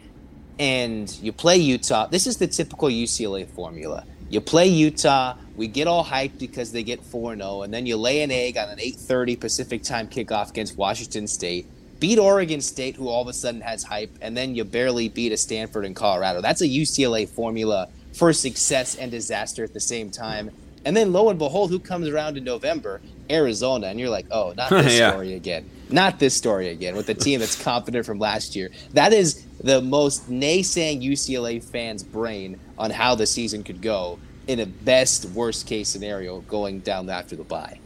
and 0.58 1.08
you 1.22 1.30
play 1.32 1.56
Utah, 1.56 2.08
this 2.08 2.26
is 2.26 2.38
the 2.38 2.48
typical 2.48 2.88
UCLA 2.88 3.48
formula. 3.48 4.04
You 4.30 4.40
play 4.40 4.66
Utah. 4.68 5.36
We 5.56 5.68
get 5.68 5.88
all 5.88 6.04
hyped 6.04 6.38
because 6.38 6.72
they 6.72 6.82
get 6.82 7.02
4 7.02 7.36
0, 7.36 7.62
and 7.62 7.72
then 7.72 7.86
you 7.86 7.96
lay 7.96 8.22
an 8.22 8.30
egg 8.30 8.56
on 8.56 8.68
an 8.68 8.78
8:30 8.78 9.40
Pacific 9.40 9.82
time 9.82 10.08
kickoff 10.08 10.50
against 10.50 10.76
Washington 10.76 11.26
State. 11.26 11.66
Beat 11.98 12.18
Oregon 12.18 12.60
State, 12.60 12.94
who 12.96 13.08
all 13.08 13.22
of 13.22 13.28
a 13.28 13.32
sudden 13.32 13.60
has 13.62 13.82
hype, 13.82 14.16
and 14.20 14.36
then 14.36 14.54
you 14.54 14.64
barely 14.64 15.08
beat 15.08 15.32
a 15.32 15.36
Stanford 15.36 15.84
and 15.84 15.96
Colorado. 15.96 16.40
That's 16.40 16.60
a 16.60 16.68
UCLA 16.68 17.28
formula 17.28 17.88
for 18.12 18.32
success 18.32 18.94
and 18.94 19.10
disaster 19.10 19.64
at 19.64 19.74
the 19.74 19.80
same 19.80 20.10
time. 20.10 20.50
And 20.84 20.96
then 20.96 21.12
lo 21.12 21.28
and 21.28 21.38
behold, 21.38 21.70
who 21.70 21.80
comes 21.80 22.08
around 22.08 22.36
in 22.36 22.44
November? 22.44 23.00
Arizona, 23.28 23.88
and 23.88 23.98
you're 23.98 24.08
like, 24.10 24.26
oh, 24.30 24.54
not 24.56 24.70
this 24.70 24.98
yeah. 24.98 25.10
story 25.10 25.34
again. 25.34 25.68
Not 25.90 26.18
this 26.18 26.34
story 26.34 26.68
again 26.68 26.96
with 26.96 27.06
the 27.06 27.14
team 27.14 27.40
that's 27.40 27.60
confident 27.60 28.04
from 28.04 28.18
last 28.18 28.54
year. 28.54 28.70
That 28.92 29.12
is 29.12 29.44
the 29.62 29.80
most 29.80 30.30
naysaying 30.30 31.02
UCLA 31.02 31.62
fans' 31.62 32.02
brain 32.02 32.60
on 32.76 32.90
how 32.90 33.14
the 33.14 33.26
season 33.26 33.64
could 33.64 33.80
go 33.80 34.18
in 34.46 34.60
a 34.60 34.66
best 34.66 35.26
worst 35.26 35.66
case 35.66 35.88
scenario 35.88 36.40
going 36.42 36.80
down 36.80 37.08
after 37.08 37.36
the 37.36 37.44
bye. 37.44 37.78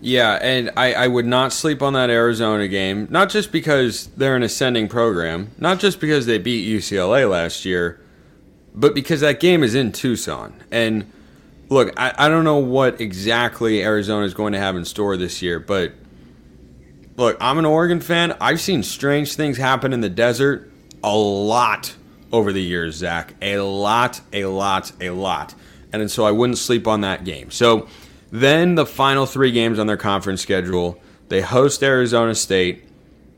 Yeah, 0.00 0.38
and 0.42 0.70
I, 0.76 0.92
I 0.92 1.08
would 1.08 1.24
not 1.24 1.52
sleep 1.52 1.80
on 1.80 1.94
that 1.94 2.10
Arizona 2.10 2.68
game, 2.68 3.06
not 3.10 3.30
just 3.30 3.50
because 3.50 4.08
they're 4.08 4.36
an 4.36 4.42
ascending 4.42 4.88
program, 4.88 5.50
not 5.58 5.80
just 5.80 5.98
because 5.98 6.26
they 6.26 6.38
beat 6.38 6.68
UCLA 6.68 7.28
last 7.28 7.64
year, 7.64 8.00
but 8.74 8.94
because 8.94 9.20
that 9.20 9.40
game 9.40 9.62
is 9.62 9.74
in 9.74 9.92
Tucson. 9.92 10.62
And 10.70 11.10
look, 11.70 11.92
I, 11.96 12.12
I 12.18 12.28
don't 12.28 12.44
know 12.44 12.58
what 12.58 13.00
exactly 13.00 13.82
Arizona 13.82 14.26
is 14.26 14.34
going 14.34 14.52
to 14.52 14.58
have 14.58 14.76
in 14.76 14.84
store 14.84 15.16
this 15.16 15.40
year, 15.40 15.58
but 15.58 15.92
look, 17.16 17.36
I'm 17.40 17.58
an 17.58 17.64
Oregon 17.64 18.00
fan. 18.00 18.36
I've 18.40 18.60
seen 18.60 18.82
strange 18.82 19.34
things 19.34 19.56
happen 19.56 19.92
in 19.92 20.00
the 20.00 20.08
desert 20.08 20.70
a 21.02 21.16
lot 21.16 21.94
over 22.32 22.52
the 22.52 22.62
years, 22.62 22.96
Zach. 22.96 23.34
A 23.42 23.58
lot, 23.58 24.20
a 24.32 24.46
lot, 24.46 24.92
a 25.00 25.10
lot. 25.10 25.54
And 25.92 26.10
so 26.10 26.24
I 26.24 26.32
wouldn't 26.32 26.58
sleep 26.58 26.88
on 26.88 27.02
that 27.02 27.24
game. 27.24 27.50
So 27.50 27.88
then 28.30 28.74
the 28.74 28.86
final 28.86 29.26
three 29.26 29.52
games 29.52 29.78
on 29.78 29.86
their 29.86 29.96
conference 29.96 30.42
schedule 30.42 31.00
they 31.28 31.40
host 31.40 31.82
Arizona 31.82 32.34
State. 32.34 32.84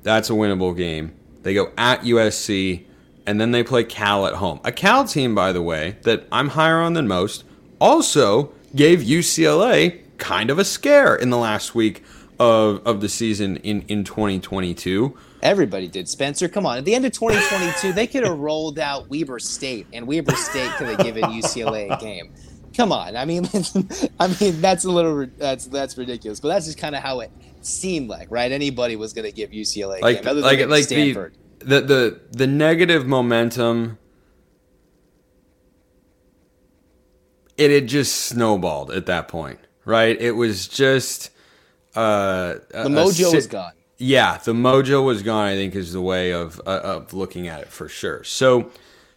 That's 0.02 0.28
a 0.28 0.32
winnable 0.32 0.76
game. 0.76 1.14
They 1.42 1.54
go 1.54 1.70
at 1.78 2.02
USC, 2.02 2.84
and 3.26 3.40
then 3.40 3.52
they 3.52 3.62
play 3.62 3.84
Cal 3.84 4.26
at 4.26 4.34
home. 4.34 4.60
A 4.64 4.72
Cal 4.72 5.04
team, 5.04 5.34
by 5.34 5.52
the 5.52 5.62
way, 5.62 5.96
that 6.02 6.26
I'm 6.32 6.48
higher 6.48 6.80
on 6.80 6.94
than 6.94 7.06
most, 7.06 7.44
also 7.80 8.52
gave 8.74 9.00
UCLA 9.00 10.00
kind 10.18 10.50
of 10.50 10.58
a 10.58 10.64
scare 10.64 11.14
in 11.14 11.30
the 11.30 11.38
last 11.38 11.74
week 11.74 12.02
of, 12.38 12.86
of 12.86 13.00
the 13.00 13.08
season 13.08 13.56
in, 13.58 13.82
in 13.82 14.04
2022. 14.04 15.16
Everybody 15.42 15.88
did. 15.88 16.08
Spencer, 16.08 16.48
come 16.48 16.66
on. 16.66 16.78
At 16.78 16.84
the 16.84 16.94
end 16.94 17.06
of 17.06 17.12
2022, 17.12 17.92
they 17.92 18.06
could 18.06 18.24
have 18.24 18.38
rolled 18.38 18.78
out 18.78 19.08
Weber 19.08 19.38
State, 19.38 19.86
and 19.92 20.06
Weber 20.06 20.34
State 20.34 20.70
could 20.72 20.88
have 20.88 20.98
given 20.98 21.24
UCLA 21.24 21.94
a 21.94 22.00
game. 22.00 22.32
come 22.76 22.92
on. 22.92 23.16
I 23.16 23.24
mean, 23.24 23.48
I 24.20 24.28
mean 24.40 24.60
that's 24.60 24.84
a 24.84 24.90
little 24.90 25.26
that's 25.38 25.66
that's 25.66 25.96
ridiculous, 25.96 26.40
but 26.40 26.48
that's 26.48 26.66
just 26.66 26.78
kind 26.78 26.94
of 26.94 27.02
how 27.02 27.20
it 27.20 27.30
seemed 27.62 28.08
like, 28.08 28.30
right? 28.30 28.50
Anybody 28.50 28.96
was 28.96 29.12
going 29.12 29.24
to 29.24 29.32
give 29.32 29.50
UCLA 29.50 30.00
like 30.00 30.22
game, 30.22 30.40
like 30.40 30.66
like 30.66 30.84
Stanford. 30.84 31.34
the 31.60 31.64
the 31.66 31.80
the 31.80 32.20
the 32.32 32.46
negative 32.46 33.06
momentum. 33.06 33.98
It 37.56 37.70
had 37.70 37.86
just 37.86 38.14
snowballed 38.14 38.90
at 38.90 39.06
that 39.06 39.28
point, 39.28 39.60
right? 39.86 40.20
It 40.20 40.32
was 40.32 40.68
just 40.68 41.30
uh, 41.96 42.58
the 42.70 42.88
mojo 42.88 43.34
was 43.34 43.46
gone. 43.46 43.72
Yeah, 43.98 44.38
the 44.38 44.52
mojo 44.52 45.04
was 45.04 45.22
gone. 45.22 45.46
I 45.46 45.54
think 45.54 45.74
is 45.74 45.92
the 45.92 46.00
way 46.00 46.32
of 46.32 46.60
uh, 46.66 46.80
of 46.82 47.14
looking 47.14 47.48
at 47.48 47.62
it 47.62 47.68
for 47.68 47.88
sure. 47.88 48.24
So 48.24 48.70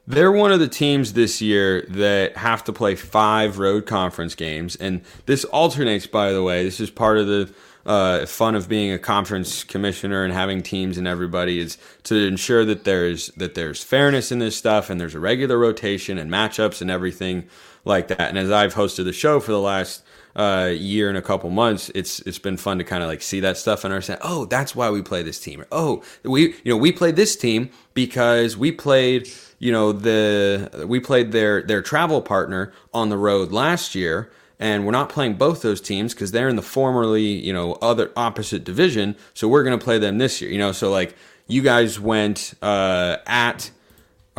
they're 0.07 0.31
one 0.31 0.51
of 0.51 0.59
the 0.59 0.67
teams 0.67 1.13
this 1.13 1.41
year 1.41 1.85
that 1.89 2.37
have 2.37 2.63
to 2.65 2.73
play 2.73 2.95
five 2.95 3.59
road 3.59 3.85
conference 3.85 4.35
games, 4.35 4.75
and 4.75 5.01
this 5.25 5.43
alternates. 5.45 6.07
By 6.07 6.31
the 6.31 6.43
way, 6.43 6.63
this 6.63 6.79
is 6.79 6.89
part 6.89 7.17
of 7.17 7.27
the 7.27 7.53
uh, 7.85 8.25
fun 8.25 8.55
of 8.55 8.69
being 8.69 8.91
a 8.91 8.99
conference 8.99 9.63
commissioner 9.63 10.23
and 10.23 10.33
having 10.33 10.61
teams 10.61 10.97
and 10.97 11.07
everybody 11.07 11.59
is 11.59 11.77
to 12.03 12.15
ensure 12.27 12.65
that 12.65 12.83
there's 12.83 13.27
that 13.29 13.55
there's 13.55 13.83
fairness 13.83 14.31
in 14.31 14.39
this 14.39 14.55
stuff 14.55 14.89
and 14.89 15.01
there's 15.01 15.15
a 15.15 15.19
regular 15.19 15.57
rotation 15.57 16.17
and 16.17 16.29
matchups 16.29 16.81
and 16.81 16.91
everything 16.91 17.47
like 17.85 18.07
that. 18.09 18.29
And 18.29 18.37
as 18.37 18.51
I've 18.51 18.75
hosted 18.75 19.05
the 19.05 19.13
show 19.13 19.39
for 19.39 19.51
the 19.51 19.59
last 19.59 20.03
uh, 20.39 20.67
year 20.67 21.09
and 21.09 21.17
a 21.17 21.21
couple 21.21 21.49
months, 21.49 21.91
it's 21.93 22.21
it's 22.21 22.39
been 22.39 22.55
fun 22.55 22.77
to 22.77 22.83
kind 22.85 23.03
of 23.03 23.09
like 23.09 23.21
see 23.21 23.41
that 23.41 23.57
stuff 23.57 23.83
and 23.83 23.93
understand. 23.93 24.21
Oh, 24.23 24.45
that's 24.45 24.73
why 24.73 24.89
we 24.89 25.01
play 25.01 25.21
this 25.21 25.39
team. 25.39 25.65
Oh, 25.71 26.01
we 26.23 26.53
you 26.63 26.71
know 26.71 26.77
we 26.77 26.91
played 26.91 27.17
this 27.17 27.35
team 27.35 27.69
because 27.93 28.55
we 28.55 28.71
played 28.71 29.29
you 29.59 29.71
know 29.71 29.91
the 29.91 30.85
we 30.87 30.99
played 30.99 31.33
their 31.33 31.61
their 31.61 31.81
travel 31.81 32.21
partner 32.21 32.71
on 32.93 33.09
the 33.09 33.17
road 33.17 33.51
last 33.51 33.95
year 33.95 34.31
and 34.61 34.85
we're 34.85 34.91
not 34.91 35.09
playing 35.09 35.35
both 35.35 35.61
those 35.61 35.81
teams 35.81 36.13
because 36.13 36.31
they're 36.31 36.49
in 36.49 36.55
the 36.55 36.61
formerly 36.61 37.23
you 37.23 37.51
know 37.51 37.73
other 37.81 38.11
opposite 38.15 38.63
division 38.63 39.15
so 39.33 39.47
we're 39.47 39.63
going 39.63 39.77
to 39.77 39.83
play 39.83 39.97
them 39.97 40.17
this 40.17 40.41
year 40.41 40.49
you 40.49 40.57
know 40.57 40.71
so 40.71 40.89
like 40.89 41.15
you 41.47 41.61
guys 41.61 41.99
went 41.99 42.53
uh, 42.61 43.17
at 43.27 43.71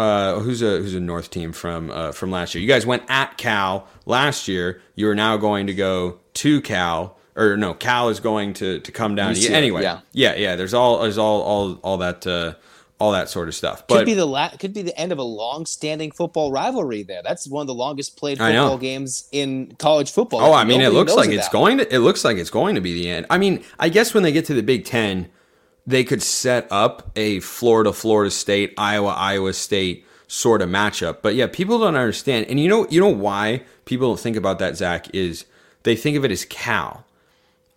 uh, 0.01 0.41
who's 0.41 0.63
a 0.63 0.79
who's 0.79 0.95
a 0.95 1.01
North 1.01 1.31
team 1.31 1.53
from 1.53 1.91
uh, 1.91 2.13
from 2.13 2.31
last 2.31 2.55
year? 2.55 2.63
You 2.63 2.69
guys 2.69 2.87
went 2.87 3.03
at 3.09 3.37
Cal 3.37 3.87
last 4.07 4.49
year. 4.49 4.81
You 4.95 5.09
are 5.11 5.15
now 5.15 5.37
going 5.37 5.67
to 5.67 5.75
go 5.75 6.21
to 6.35 6.61
Cal, 6.63 7.19
or 7.37 7.57
no? 7.57 7.75
Cal 7.75 8.09
is 8.09 8.19
going 8.19 8.55
to 8.55 8.81
to 8.81 8.93
come 8.93 9.15
down. 9.15 9.35
to. 9.35 9.53
Anyway, 9.53 9.83
yeah, 9.83 10.01
yeah, 10.13 10.35
yeah. 10.37 10.57
There's 10.57 10.73
all 10.73 11.03
there's 11.03 11.19
all 11.19 11.43
all 11.43 11.75
all 11.83 11.99
that 11.99 12.27
uh, 12.27 12.55
all 12.99 13.13
that 13.13 13.29
sort 13.29 13.49
of 13.49 13.55
stuff. 13.55 13.87
But, 13.87 13.99
could 13.99 14.07
be 14.07 14.15
the 14.15 14.25
la- 14.25 14.49
could 14.51 14.73
be 14.73 14.83
the 14.83 14.99
end 14.99 15.13
of 15.13 15.19
a 15.19 15.23
long-standing 15.23 16.13
football 16.13 16.51
rivalry. 16.51 17.03
There, 17.03 17.23
that's 17.23 17.47
one 17.47 17.61
of 17.61 17.67
the 17.67 17.75
longest 17.75 18.17
played 18.17 18.39
football 18.39 18.79
games 18.79 19.29
in 19.33 19.75
college 19.79 20.11
football. 20.13 20.41
Oh, 20.41 20.53
I 20.55 20.65
mean, 20.65 20.81
it 20.81 20.93
looks 20.95 21.15
like 21.15 21.29
it's 21.29 21.49
going 21.51 21.79
to. 21.79 21.95
It 21.95 21.99
looks 21.99 22.25
like 22.25 22.39
it's 22.39 22.51
going 22.51 22.75
to 22.75 22.81
be 22.81 22.95
the 22.95 23.11
end. 23.11 23.27
I 23.29 23.37
mean, 23.37 23.65
I 23.79 23.91
guess 23.91 24.15
when 24.15 24.23
they 24.23 24.33
get 24.33 24.47
to 24.47 24.55
the 24.55 24.63
Big 24.63 24.87
Ten, 24.87 25.29
they 25.91 26.05
could 26.05 26.23
set 26.23 26.67
up 26.71 27.11
a 27.17 27.41
Florida, 27.41 27.93
Florida 27.93 28.31
State, 28.31 28.75
Iowa, 28.79 29.11
Iowa 29.11 29.53
State 29.53 30.07
sort 30.27 30.63
of 30.63 30.69
matchup. 30.69 31.19
But 31.23 31.35
yeah, 31.35 31.47
people 31.47 31.79
don't 31.79 31.97
understand, 31.97 32.47
and 32.47 32.61
you 32.61 32.69
know, 32.69 32.87
you 32.89 33.01
know 33.01 33.09
why 33.09 33.65
people 33.85 34.09
don't 34.09 34.21
think 34.21 34.37
about 34.37 34.59
that. 34.61 34.77
Zach 34.77 35.13
is 35.15 35.45
they 35.83 35.97
think 35.97 36.17
of 36.17 36.25
it 36.25 36.31
as 36.31 36.45
Cal. 36.45 37.05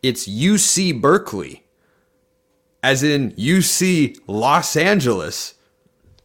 It's 0.01 0.27
UC 0.27 0.99
Berkeley 1.01 1.63
as 2.83 3.01
in 3.01 3.31
UC 3.31 4.19
Los 4.27 4.75
Angeles. 4.75 5.55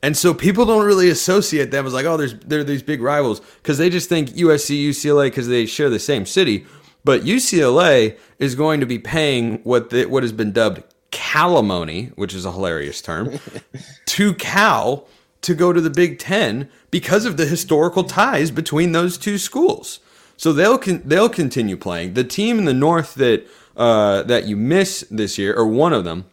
And 0.03 0.17
so 0.17 0.35
people 0.35 0.65
don't 0.67 0.85
really 0.85 1.09
associate 1.09 1.71
them 1.71 1.87
as 1.87 1.93
like, 1.93 2.07
oh, 2.07 2.17
there's 2.17 2.35
there 2.41 2.61
are 2.61 2.65
these 2.65 2.83
big 2.83 3.01
rivals 3.01 3.41
because 3.63 3.79
they 3.79 3.89
just 3.89 4.09
think 4.09 4.31
USC, 4.31 4.89
UCLA 4.89 5.27
because 5.27 5.49
they 5.49 5.67
share 5.67 5.89
the 5.89 5.99
same 5.99 6.27
city. 6.27 6.67
But 7.05 7.23
UCLA 7.23 8.19
is 8.39 8.55
going 8.55 8.81
to 8.81 8.87
be 8.87 8.99
paying 8.99 9.59
what 9.59 9.91
the, 9.91 10.07
what 10.07 10.23
has 10.23 10.33
been 10.33 10.53
dubbed 10.53 10.83
calimony, 11.29 12.13
which 12.17 12.35
is 12.35 12.45
a 12.45 12.53
hilarious 12.53 13.03
term, 13.03 13.39
to 14.07 14.35
Cal 14.35 15.07
to 15.43 15.55
go 15.55 15.73
to 15.73 15.81
the 15.81 15.91
Big 15.91 16.19
Ten 16.19 16.69
because 16.91 17.25
of 17.25 17.37
the 17.37 17.47
historical 17.47 18.05
ties 18.05 18.51
between 18.51 18.93
those 18.93 19.19
two 19.19 19.39
schools. 19.39 20.01
So 20.37 20.53
they'll 20.53 20.79
con- 20.79 21.03
they'll 21.05 21.29
continue 21.29 21.77
playing. 21.77 22.15
The 22.15 22.25
team 22.25 22.59
in 22.59 22.65
the 22.65 22.75
North 22.75 23.15
that 23.17 23.47
uh, 23.77 24.23
that 24.25 24.45
you 24.45 24.57
miss 24.57 25.05
this 25.11 25.39
year, 25.39 25.55
or 25.55 25.67
one 25.67 25.93
of 25.93 26.05
them, 26.05 26.25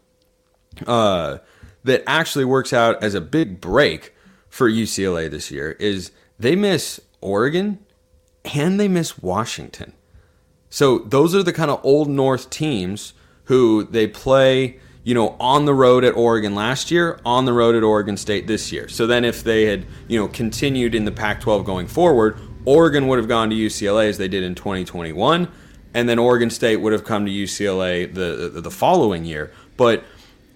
uh, 0.87 1.39
that 1.83 2.03
actually 2.07 2.45
works 2.45 2.73
out 2.73 3.01
as 3.03 3.13
a 3.13 3.21
big 3.21 3.61
break 3.61 4.13
for 4.49 4.69
UCLA 4.69 5.29
this 5.29 5.51
year 5.51 5.71
is 5.79 6.11
they 6.39 6.55
miss 6.55 7.01
Oregon 7.21 7.79
and 8.53 8.79
they 8.79 8.87
miss 8.87 9.21
Washington. 9.21 9.93
So 10.69 10.99
those 10.99 11.35
are 11.35 11.43
the 11.43 11.53
kind 11.53 11.69
of 11.69 11.79
old 11.83 12.09
North 12.09 12.49
teams 12.49 13.13
who 13.45 13.83
they 13.83 14.07
play, 14.07 14.79
you 15.05 15.13
know, 15.13 15.35
on 15.39 15.65
the 15.65 15.73
road 15.73 16.03
at 16.03 16.15
Oregon 16.15 16.55
last 16.55 16.89
year, 16.89 17.19
on 17.23 17.45
the 17.45 17.53
road 17.53 17.75
at 17.75 17.83
Oregon 17.83 18.17
State 18.17 18.47
this 18.47 18.71
year. 18.71 18.89
So 18.89 19.05
then 19.05 19.23
if 19.23 19.43
they 19.43 19.65
had, 19.65 19.85
you 20.07 20.19
know, 20.19 20.27
continued 20.27 20.95
in 20.95 21.05
the 21.05 21.11
Pac-12 21.11 21.63
going 21.63 21.87
forward, 21.87 22.39
Oregon 22.65 23.07
would 23.07 23.19
have 23.19 23.27
gone 23.27 23.51
to 23.51 23.55
UCLA 23.55 24.09
as 24.09 24.17
they 24.17 24.27
did 24.27 24.43
in 24.43 24.55
2021, 24.55 25.47
and 25.93 26.09
then 26.09 26.17
Oregon 26.17 26.49
State 26.49 26.77
would 26.77 26.91
have 26.91 27.03
come 27.03 27.23
to 27.27 27.31
UCLA 27.31 28.11
the 28.11 28.49
the, 28.51 28.61
the 28.61 28.71
following 28.71 29.25
year. 29.25 29.51
But 29.77 30.03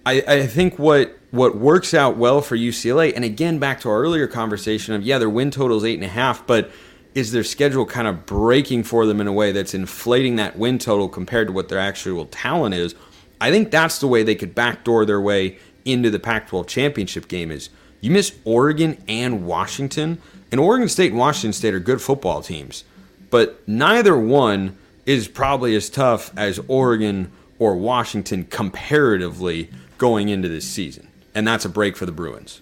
I, 0.04 0.22
I 0.26 0.46
think 0.48 0.80
what 0.80 1.16
what 1.30 1.56
works 1.56 1.94
out 1.94 2.16
well 2.16 2.40
for 2.40 2.56
UCLA, 2.56 3.12
and 3.14 3.24
again 3.24 3.60
back 3.60 3.80
to 3.82 3.88
our 3.88 4.02
earlier 4.02 4.26
conversation 4.26 4.94
of 4.94 5.04
yeah, 5.04 5.18
their 5.18 5.30
win 5.30 5.52
total 5.52 5.76
is 5.76 5.84
eight 5.84 5.94
and 5.94 6.04
a 6.04 6.08
half, 6.08 6.44
but 6.44 6.72
is 7.14 7.30
their 7.30 7.44
schedule 7.44 7.86
kind 7.86 8.08
of 8.08 8.26
breaking 8.26 8.82
for 8.82 9.06
them 9.06 9.20
in 9.20 9.28
a 9.28 9.32
way 9.32 9.52
that's 9.52 9.74
inflating 9.74 10.36
that 10.36 10.58
win 10.58 10.78
total 10.78 11.08
compared 11.08 11.46
to 11.46 11.52
what 11.52 11.68
their 11.68 11.78
actual 11.78 12.26
talent 12.26 12.74
is? 12.74 12.96
I 13.40 13.50
think 13.50 13.70
that's 13.70 13.98
the 13.98 14.06
way 14.06 14.22
they 14.22 14.34
could 14.34 14.54
backdoor 14.54 15.06
their 15.06 15.20
way 15.20 15.58
into 15.84 16.10
the 16.10 16.18
Pac-12 16.18 16.66
championship 16.66 17.26
game. 17.28 17.50
Is 17.50 17.70
you 18.00 18.10
miss 18.10 18.36
Oregon 18.44 19.02
and 19.08 19.46
Washington, 19.46 20.20
and 20.52 20.60
Oregon 20.60 20.88
State 20.88 21.12
and 21.12 21.18
Washington 21.18 21.52
State 21.52 21.74
are 21.74 21.80
good 21.80 22.02
football 22.02 22.42
teams, 22.42 22.84
but 23.30 23.66
neither 23.66 24.16
one 24.16 24.76
is 25.06 25.28
probably 25.28 25.74
as 25.74 25.88
tough 25.88 26.36
as 26.36 26.60
Oregon 26.68 27.32
or 27.58 27.76
Washington 27.76 28.44
comparatively 28.44 29.70
going 29.98 30.28
into 30.28 30.48
this 30.48 30.68
season, 30.68 31.08
and 31.34 31.46
that's 31.46 31.64
a 31.64 31.68
break 31.68 31.96
for 31.96 32.06
the 32.06 32.12
Bruins. 32.12 32.60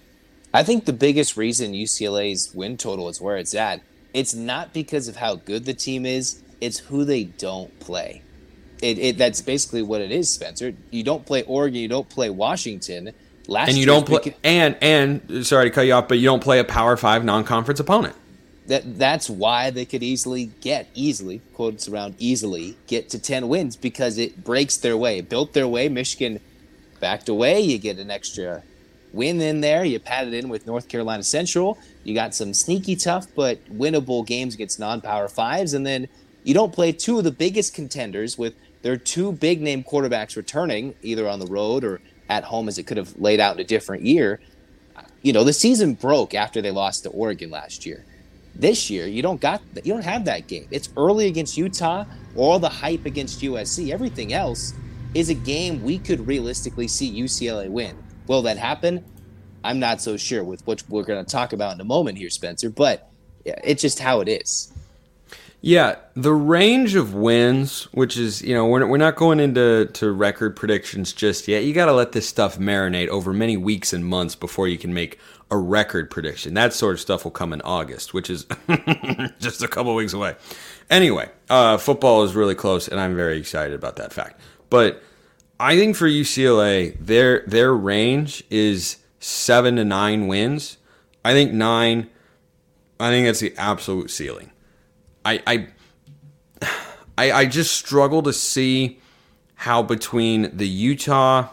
I 0.52 0.62
think 0.62 0.84
the 0.84 0.92
biggest 0.92 1.36
reason 1.36 1.72
UCLA's 1.72 2.54
win 2.54 2.76
total 2.76 3.08
is 3.08 3.20
where 3.20 3.36
it's 3.36 3.54
at. 3.54 3.82
It's 4.14 4.34
not 4.34 4.72
because 4.72 5.06
of 5.06 5.16
how 5.16 5.36
good 5.36 5.64
the 5.64 5.74
team 5.74 6.06
is; 6.06 6.42
it's 6.60 6.78
who 6.78 7.04
they 7.04 7.24
don't 7.24 7.78
play. 7.80 8.22
It, 8.80 8.98
it 8.98 9.18
that's 9.18 9.42
basically 9.42 9.82
what 9.82 10.00
it 10.00 10.12
is, 10.12 10.30
Spencer. 10.30 10.72
You 10.90 11.02
don't 11.02 11.26
play 11.26 11.42
Oregon, 11.42 11.80
you 11.80 11.88
don't 11.88 12.08
play 12.08 12.30
Washington. 12.30 13.12
Last 13.46 13.70
and 13.70 13.78
you 13.78 13.86
don't 13.86 14.06
play 14.06 14.34
and 14.44 14.76
and 14.82 15.46
sorry 15.46 15.70
to 15.70 15.74
cut 15.74 15.86
you 15.86 15.94
off, 15.94 16.06
but 16.06 16.18
you 16.18 16.26
don't 16.26 16.42
play 16.42 16.58
a 16.58 16.64
Power 16.64 16.96
Five 16.96 17.24
non-conference 17.24 17.80
opponent. 17.80 18.14
That 18.66 18.98
that's 18.98 19.30
why 19.30 19.70
they 19.70 19.86
could 19.86 20.02
easily 20.02 20.50
get 20.60 20.88
easily 20.94 21.40
quotes 21.54 21.88
around 21.88 22.14
easily 22.18 22.76
get 22.86 23.08
to 23.10 23.18
ten 23.18 23.48
wins 23.48 23.74
because 23.74 24.18
it 24.18 24.44
breaks 24.44 24.76
their 24.76 24.96
way, 24.96 25.22
built 25.22 25.54
their 25.54 25.66
way. 25.66 25.88
Michigan 25.88 26.40
backed 27.00 27.30
away. 27.30 27.62
You 27.62 27.78
get 27.78 27.98
an 27.98 28.10
extra 28.10 28.62
win 29.14 29.40
in 29.40 29.62
there. 29.62 29.82
You 29.84 29.98
pad 29.98 30.28
it 30.28 30.34
in 30.34 30.50
with 30.50 30.66
North 30.66 30.88
Carolina 30.88 31.22
Central. 31.22 31.78
You 32.04 32.14
got 32.14 32.34
some 32.34 32.52
sneaky 32.52 32.96
tough 32.96 33.26
but 33.34 33.64
winnable 33.74 34.26
games 34.26 34.54
against 34.54 34.78
non-power 34.78 35.28
fives, 35.28 35.72
and 35.72 35.86
then 35.86 36.08
you 36.44 36.52
don't 36.52 36.72
play 36.72 36.92
two 36.92 37.16
of 37.16 37.24
the 37.24 37.30
biggest 37.30 37.74
contenders 37.74 38.36
with 38.36 38.54
their 38.82 38.96
two 38.96 39.32
big 39.32 39.60
name 39.60 39.82
quarterbacks 39.82 40.36
returning 40.36 40.94
either 41.02 41.28
on 41.28 41.40
the 41.40 41.46
road 41.46 41.84
or 41.84 42.00
at 42.28 42.44
home 42.44 42.68
as 42.68 42.78
it 42.78 42.86
could 42.86 42.96
have 42.96 43.18
laid 43.18 43.40
out 43.40 43.56
in 43.56 43.60
a 43.60 43.64
different 43.64 44.04
year. 44.04 44.40
You 45.22 45.32
know, 45.32 45.44
the 45.44 45.52
season 45.52 45.94
broke 45.94 46.34
after 46.34 46.62
they 46.62 46.70
lost 46.70 47.02
to 47.02 47.10
Oregon 47.10 47.50
last 47.50 47.84
year. 47.84 48.04
This 48.54 48.90
year, 48.90 49.06
you 49.06 49.22
don't 49.22 49.40
got 49.40 49.62
you 49.84 49.92
don't 49.92 50.04
have 50.04 50.24
that 50.24 50.48
game. 50.48 50.66
It's 50.70 50.88
early 50.96 51.26
against 51.26 51.56
Utah, 51.56 52.04
all 52.34 52.58
the 52.58 52.68
hype 52.68 53.06
against 53.06 53.40
USC. 53.40 53.92
Everything 53.92 54.32
else 54.32 54.74
is 55.14 55.30
a 55.30 55.34
game 55.34 55.82
we 55.82 55.98
could 55.98 56.26
realistically 56.26 56.88
see 56.88 57.22
UCLA 57.22 57.68
win. 57.68 57.96
Will 58.26 58.42
that 58.42 58.58
happen? 58.58 59.04
I'm 59.64 59.78
not 59.78 60.00
so 60.00 60.16
sure 60.16 60.44
with 60.44 60.66
what 60.66 60.82
we're 60.88 61.04
going 61.04 61.24
to 61.24 61.30
talk 61.30 61.52
about 61.52 61.74
in 61.74 61.80
a 61.80 61.84
moment 61.84 62.18
here, 62.18 62.30
Spencer, 62.30 62.70
but 62.70 63.10
it's 63.44 63.82
just 63.82 63.98
how 63.98 64.20
it 64.20 64.28
is. 64.28 64.72
Yeah, 65.60 65.96
the 66.14 66.32
range 66.32 66.94
of 66.94 67.14
wins, 67.14 67.84
which 67.92 68.16
is, 68.16 68.42
you 68.42 68.54
know, 68.54 68.66
we're, 68.66 68.86
we're 68.86 68.96
not 68.96 69.16
going 69.16 69.40
into 69.40 69.86
to 69.94 70.12
record 70.12 70.54
predictions 70.54 71.12
just 71.12 71.48
yet. 71.48 71.64
You 71.64 71.72
got 71.72 71.86
to 71.86 71.92
let 71.92 72.12
this 72.12 72.28
stuff 72.28 72.58
marinate 72.58 73.08
over 73.08 73.32
many 73.32 73.56
weeks 73.56 73.92
and 73.92 74.06
months 74.06 74.36
before 74.36 74.68
you 74.68 74.78
can 74.78 74.94
make 74.94 75.18
a 75.50 75.56
record 75.56 76.10
prediction. 76.10 76.54
That 76.54 76.72
sort 76.74 76.94
of 76.94 77.00
stuff 77.00 77.24
will 77.24 77.32
come 77.32 77.52
in 77.52 77.60
August, 77.62 78.14
which 78.14 78.30
is 78.30 78.46
just 79.40 79.62
a 79.62 79.68
couple 79.68 79.94
weeks 79.96 80.12
away. 80.12 80.36
Anyway, 80.90 81.28
uh, 81.50 81.76
football 81.76 82.22
is 82.22 82.36
really 82.36 82.54
close, 82.54 82.86
and 82.86 83.00
I'm 83.00 83.16
very 83.16 83.38
excited 83.38 83.74
about 83.74 83.96
that 83.96 84.12
fact. 84.12 84.40
But 84.70 85.02
I 85.58 85.76
think 85.76 85.96
for 85.96 86.06
UCLA, 86.06 86.96
their 87.00 87.44
their 87.46 87.74
range 87.74 88.44
is 88.48 88.98
seven 89.18 89.76
to 89.76 89.84
nine 89.84 90.28
wins. 90.28 90.78
I 91.24 91.32
think 91.32 91.52
nine. 91.52 92.10
I 93.00 93.10
think 93.10 93.26
that's 93.26 93.40
the 93.40 93.54
absolute 93.56 94.10
ceiling. 94.10 94.50
I, 95.28 95.68
I, 97.18 97.32
I, 97.32 97.46
just 97.46 97.74
struggle 97.74 98.22
to 98.22 98.32
see 98.32 99.00
how 99.54 99.82
between 99.82 100.56
the 100.56 100.68
Utah, 100.68 101.48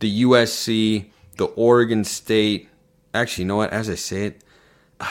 the 0.00 0.22
USC, 0.22 1.06
the 1.36 1.46
Oregon 1.46 2.04
State, 2.04 2.68
actually, 3.14 3.44
you 3.44 3.48
know 3.48 3.56
what? 3.56 3.70
As 3.70 3.88
I 3.88 3.94
say 3.94 4.24
it, 4.26 4.44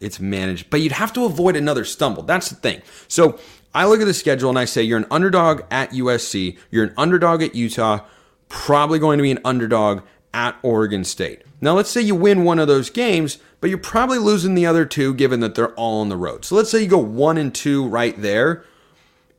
it's 0.00 0.20
managed, 0.20 0.70
but 0.70 0.80
you'd 0.80 0.92
have 0.92 1.12
to 1.14 1.24
avoid 1.24 1.56
another 1.56 1.84
stumble. 1.84 2.22
That's 2.22 2.48
the 2.50 2.56
thing. 2.56 2.82
So 3.08 3.38
I 3.74 3.86
look 3.86 4.00
at 4.00 4.06
the 4.06 4.14
schedule 4.14 4.50
and 4.50 4.58
I 4.58 4.64
say, 4.64 4.82
you're 4.82 4.98
an 4.98 5.06
underdog 5.10 5.62
at 5.70 5.90
USC, 5.90 6.58
you're 6.70 6.84
an 6.84 6.94
underdog 6.96 7.42
at 7.42 7.54
Utah, 7.54 8.04
probably 8.48 8.98
going 8.98 9.18
to 9.18 9.22
be 9.22 9.30
an 9.30 9.40
underdog 9.44 10.02
at 10.34 10.56
Oregon 10.62 11.04
State. 11.04 11.42
Now, 11.60 11.74
let's 11.74 11.90
say 11.90 12.00
you 12.00 12.14
win 12.14 12.44
one 12.44 12.58
of 12.58 12.68
those 12.68 12.90
games, 12.90 13.38
but 13.60 13.70
you're 13.70 13.78
probably 13.78 14.18
losing 14.18 14.54
the 14.54 14.66
other 14.66 14.84
two 14.84 15.14
given 15.14 15.40
that 15.40 15.54
they're 15.54 15.74
all 15.74 16.00
on 16.00 16.08
the 16.08 16.16
road. 16.16 16.44
So 16.44 16.54
let's 16.56 16.70
say 16.70 16.82
you 16.82 16.88
go 16.88 16.98
one 16.98 17.38
and 17.38 17.54
two 17.54 17.86
right 17.86 18.20
there. 18.20 18.64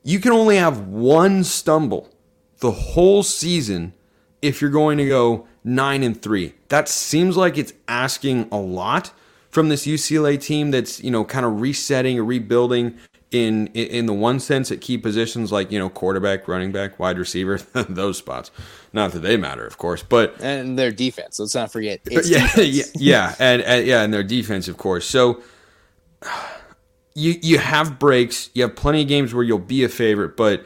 You 0.04 0.20
can 0.20 0.32
only 0.32 0.58
have 0.58 0.88
one 0.88 1.44
stumble 1.44 2.10
the 2.60 2.72
whole 2.72 3.24
season 3.24 3.94
if 4.42 4.62
you're 4.62 4.72
going 4.72 4.98
to 4.98 5.08
go 5.08 5.48
nine 5.64 6.04
and 6.04 6.20
three. 6.20 6.54
That 6.70 6.88
seems 6.88 7.38
like 7.38 7.58
it's 7.58 7.74
asking 7.88 8.48
a 8.52 8.58
lot 8.58 9.12
from 9.50 9.70
this 9.70 9.86
UCLA 9.86 10.42
team 10.42 10.72
that's, 10.72 11.04
you 11.04 11.12
know, 11.12 11.26
kind 11.26 11.46
of 11.46 11.60
resetting 11.62 12.18
or 12.18 12.24
rebuilding 12.24 12.98
in 13.32 13.67
in 13.67 14.06
the 14.06 14.13
one 14.13 14.39
sense 14.39 14.72
at 14.72 14.82
key 14.82 14.98
positions 14.98 15.52
like 15.52 15.72
you 15.72 15.80
know 15.80 15.89
quarterback, 15.89 16.48
running 16.48 16.72
back, 16.72 17.00
wide 17.00 17.17
receiver, 17.17 17.58
those 17.74 18.17
spots. 18.17 18.52
Not 18.94 19.13
that 19.13 19.20
they 19.20 19.38
matter, 19.38 19.65
of 19.65 19.78
course, 19.78 20.04
but 20.04 20.36
and 20.41 20.78
their 20.78 20.91
defense. 20.91 21.39
Let's 21.39 21.56
not 21.56 21.72
forget. 21.72 22.02
yeah, 22.26 22.50
yeah, 22.60 22.84
yeah, 22.96 23.36
and, 23.39 23.62
and 23.62 23.88
yeah, 23.88 24.04
and 24.04 24.13
their 24.13 24.24
defense, 24.24 24.67
of 24.67 24.78
course. 24.78 25.06
So 25.06 25.41
you 27.15 27.36
you 27.41 27.58
have 27.58 27.98
breaks. 27.98 28.50
You 28.54 28.63
have 28.63 28.76
plenty 28.76 29.02
of 29.02 29.08
games 29.08 29.34
where 29.34 29.44
you'll 29.44 29.60
be 29.60 29.84
a 29.86 29.89
favorite, 29.89 30.36
but 30.36 30.65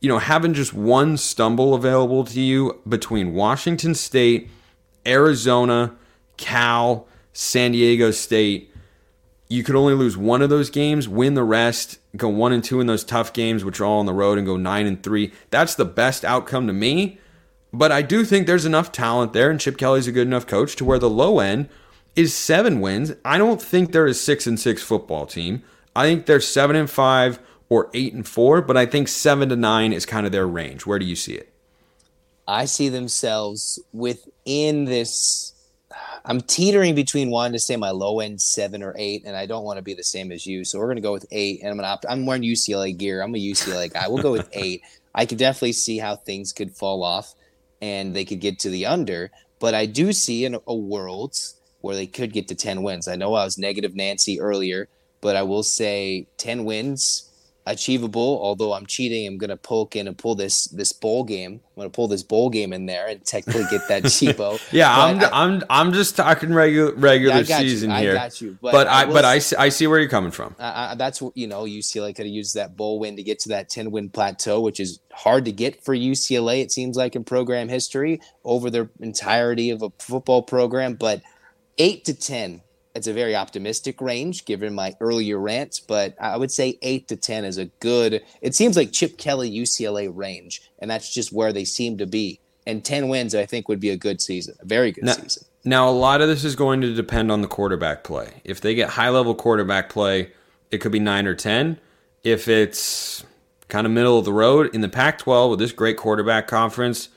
you 0.00 0.08
know 0.08 0.18
having 0.18 0.54
just 0.54 0.72
one 0.72 1.18
stumble 1.18 1.74
available 1.74 2.24
to 2.24 2.40
you 2.40 2.80
between 2.88 3.34
Washington 3.34 3.94
State, 3.94 4.48
Arizona, 5.06 5.94
Cal, 6.38 7.06
San 7.34 7.72
Diego 7.72 8.10
State 8.12 8.72
you 9.48 9.62
could 9.62 9.76
only 9.76 9.94
lose 9.94 10.16
one 10.16 10.42
of 10.42 10.50
those 10.50 10.68
games, 10.70 11.08
win 11.08 11.34
the 11.34 11.42
rest, 11.42 11.98
go 12.16 12.28
one 12.28 12.52
and 12.52 12.62
two 12.62 12.80
in 12.80 12.86
those 12.86 13.04
tough 13.04 13.32
games, 13.32 13.64
which 13.64 13.80
are 13.80 13.84
all 13.84 14.00
on 14.00 14.06
the 14.06 14.12
road, 14.12 14.36
and 14.36 14.46
go 14.46 14.56
nine 14.56 14.86
and 14.86 15.02
three. 15.02 15.32
That's 15.50 15.74
the 15.74 15.86
best 15.86 16.24
outcome 16.24 16.66
to 16.66 16.72
me. 16.72 17.18
But 17.72 17.92
I 17.92 18.02
do 18.02 18.24
think 18.24 18.46
there's 18.46 18.66
enough 18.66 18.92
talent 18.92 19.32
there, 19.32 19.50
and 19.50 19.60
Chip 19.60 19.78
Kelly's 19.78 20.06
a 20.06 20.12
good 20.12 20.26
enough 20.26 20.46
coach 20.46 20.76
to 20.76 20.84
where 20.84 20.98
the 20.98 21.10
low 21.10 21.40
end 21.40 21.68
is 22.14 22.34
seven 22.34 22.80
wins. 22.80 23.12
I 23.24 23.38
don't 23.38 23.60
think 23.60 23.92
they're 23.92 24.06
a 24.06 24.14
six 24.14 24.46
and 24.46 24.58
six 24.58 24.82
football 24.82 25.26
team. 25.26 25.62
I 25.94 26.04
think 26.04 26.26
they're 26.26 26.40
seven 26.40 26.76
and 26.76 26.90
five 26.90 27.38
or 27.68 27.90
eight 27.94 28.14
and 28.14 28.26
four, 28.26 28.62
but 28.62 28.76
I 28.76 28.86
think 28.86 29.08
seven 29.08 29.48
to 29.48 29.56
nine 29.56 29.92
is 29.92 30.06
kind 30.06 30.26
of 30.26 30.32
their 30.32 30.46
range. 30.46 30.86
Where 30.86 30.98
do 30.98 31.06
you 31.06 31.16
see 31.16 31.34
it? 31.34 31.52
I 32.46 32.64
see 32.64 32.88
themselves 32.88 33.78
within 33.92 34.86
this 34.86 35.52
I'm 36.24 36.40
teetering 36.40 36.94
between 36.94 37.30
wanting 37.30 37.54
to 37.54 37.58
say 37.58 37.76
my 37.76 37.90
low 37.90 38.20
end 38.20 38.40
seven 38.40 38.82
or 38.82 38.94
eight, 38.98 39.22
and 39.24 39.36
I 39.36 39.46
don't 39.46 39.64
want 39.64 39.78
to 39.78 39.82
be 39.82 39.94
the 39.94 40.04
same 40.04 40.30
as 40.30 40.46
you. 40.46 40.64
So 40.64 40.78
we're 40.78 40.88
gonna 40.88 41.00
go 41.00 41.12
with 41.12 41.26
eight, 41.30 41.60
and 41.60 41.70
I'm 41.70 41.76
gonna 41.76 41.88
opt. 41.88 42.06
I'm 42.08 42.26
wearing 42.26 42.42
UCLA 42.42 42.96
gear. 42.96 43.22
I'm 43.22 43.34
a 43.34 43.38
UCLA 43.38 43.92
guy. 43.92 44.06
We'll 44.08 44.22
go 44.22 44.32
with 44.32 44.48
eight. 44.52 44.82
I 45.14 45.26
could 45.26 45.38
definitely 45.38 45.72
see 45.72 45.98
how 45.98 46.16
things 46.16 46.52
could 46.52 46.72
fall 46.76 47.02
off, 47.02 47.34
and 47.80 48.14
they 48.14 48.24
could 48.24 48.40
get 48.40 48.58
to 48.60 48.70
the 48.70 48.86
under. 48.86 49.30
But 49.58 49.74
I 49.74 49.86
do 49.86 50.12
see 50.12 50.44
in 50.44 50.58
a 50.66 50.74
world 50.74 51.36
where 51.80 51.96
they 51.96 52.06
could 52.06 52.32
get 52.32 52.48
to 52.48 52.54
ten 52.54 52.82
wins. 52.82 53.08
I 53.08 53.16
know 53.16 53.34
I 53.34 53.44
was 53.44 53.56
negative 53.56 53.94
Nancy 53.94 54.40
earlier, 54.40 54.88
but 55.20 55.36
I 55.36 55.42
will 55.42 55.62
say 55.62 56.26
ten 56.36 56.64
wins 56.64 57.27
achievable. 57.70 58.40
Although 58.42 58.72
I'm 58.72 58.86
cheating, 58.86 59.26
I'm 59.26 59.38
gonna 59.38 59.56
poke 59.56 59.96
in 59.96 60.08
and 60.08 60.16
pull 60.16 60.34
this 60.34 60.64
this 60.66 60.92
bowl 60.92 61.24
game. 61.24 61.60
I'm 61.64 61.80
gonna 61.82 61.90
pull 61.90 62.08
this 62.08 62.22
bowl 62.22 62.50
game 62.50 62.72
in 62.72 62.86
there 62.86 63.06
and 63.06 63.24
technically 63.24 63.64
get 63.70 63.86
that 63.88 64.02
cheapo. 64.04 64.60
yeah, 64.72 64.94
I'm 64.96 65.20
I, 65.20 65.30
I'm 65.32 65.62
I'm 65.70 65.92
just 65.92 66.16
talking 66.16 66.52
regular 66.52 66.94
regular 66.94 67.40
yeah, 67.42 67.58
season 67.58 67.90
you. 67.90 67.96
here. 67.96 68.12
I 68.12 68.14
got 68.14 68.40
you, 68.40 68.58
but, 68.60 68.72
but 68.72 68.86
I, 68.88 69.02
I 69.02 69.06
but 69.06 69.24
I 69.24 69.38
see, 69.38 69.56
I 69.56 69.68
see 69.68 69.86
where 69.86 69.98
you're 69.98 70.08
coming 70.08 70.30
from. 70.30 70.56
Uh, 70.58 70.94
that's 70.94 71.22
you 71.34 71.46
know 71.46 71.62
UCLA 71.62 72.14
could 72.14 72.26
have 72.26 72.34
used 72.34 72.54
that 72.54 72.76
bowl 72.76 72.98
win 72.98 73.16
to 73.16 73.22
get 73.22 73.38
to 73.40 73.50
that 73.50 73.68
10 73.68 73.90
win 73.90 74.10
plateau, 74.10 74.60
which 74.60 74.80
is 74.80 75.00
hard 75.12 75.44
to 75.44 75.52
get 75.52 75.84
for 75.84 75.94
UCLA. 75.94 76.62
It 76.62 76.72
seems 76.72 76.96
like 76.96 77.16
in 77.16 77.24
program 77.24 77.68
history 77.68 78.20
over 78.44 78.70
their 78.70 78.90
entirety 79.00 79.70
of 79.70 79.82
a 79.82 79.90
football 79.98 80.42
program, 80.42 80.94
but 80.94 81.22
eight 81.78 82.04
to 82.06 82.14
ten 82.14 82.62
it's 82.98 83.06
a 83.06 83.12
very 83.12 83.36
optimistic 83.36 84.00
range 84.00 84.44
given 84.44 84.74
my 84.74 84.94
earlier 85.00 85.38
rant, 85.38 85.82
but 85.86 86.16
I 86.20 86.36
would 86.36 86.50
say 86.50 86.78
eight 86.82 87.06
to 87.08 87.16
10 87.16 87.44
is 87.44 87.56
a 87.56 87.66
good, 87.66 88.22
it 88.42 88.56
seems 88.56 88.76
like 88.76 88.92
Chip 88.92 89.16
Kelly 89.16 89.50
UCLA 89.50 90.10
range, 90.14 90.68
and 90.80 90.90
that's 90.90 91.14
just 91.14 91.32
where 91.32 91.52
they 91.52 91.64
seem 91.64 91.96
to 91.98 92.06
be. 92.06 92.40
And 92.66 92.84
10 92.84 93.08
wins, 93.08 93.34
I 93.34 93.46
think, 93.46 93.68
would 93.68 93.80
be 93.80 93.90
a 93.90 93.96
good 93.96 94.20
season, 94.20 94.56
a 94.60 94.66
very 94.66 94.92
good 94.92 95.04
now, 95.04 95.12
season. 95.12 95.44
Now, 95.64 95.88
a 95.88 95.92
lot 95.92 96.20
of 96.20 96.28
this 96.28 96.44
is 96.44 96.56
going 96.56 96.80
to 96.82 96.92
depend 96.92 97.30
on 97.30 97.40
the 97.40 97.48
quarterback 97.48 98.02
play. 98.04 98.42
If 98.44 98.60
they 98.60 98.74
get 98.74 98.90
high 98.90 99.08
level 99.08 99.34
quarterback 99.34 99.88
play, 99.88 100.32
it 100.70 100.78
could 100.78 100.92
be 100.92 100.98
nine 100.98 101.26
or 101.26 101.34
10. 101.34 101.78
If 102.24 102.48
it's 102.48 103.24
kind 103.68 103.86
of 103.86 103.92
middle 103.92 104.18
of 104.18 104.24
the 104.24 104.32
road 104.32 104.74
in 104.74 104.80
the 104.80 104.88
Pac 104.88 105.18
12 105.18 105.50
with 105.50 105.58
this 105.60 105.72
great 105.72 105.96
quarterback 105.96 106.48
conference, 106.48 107.10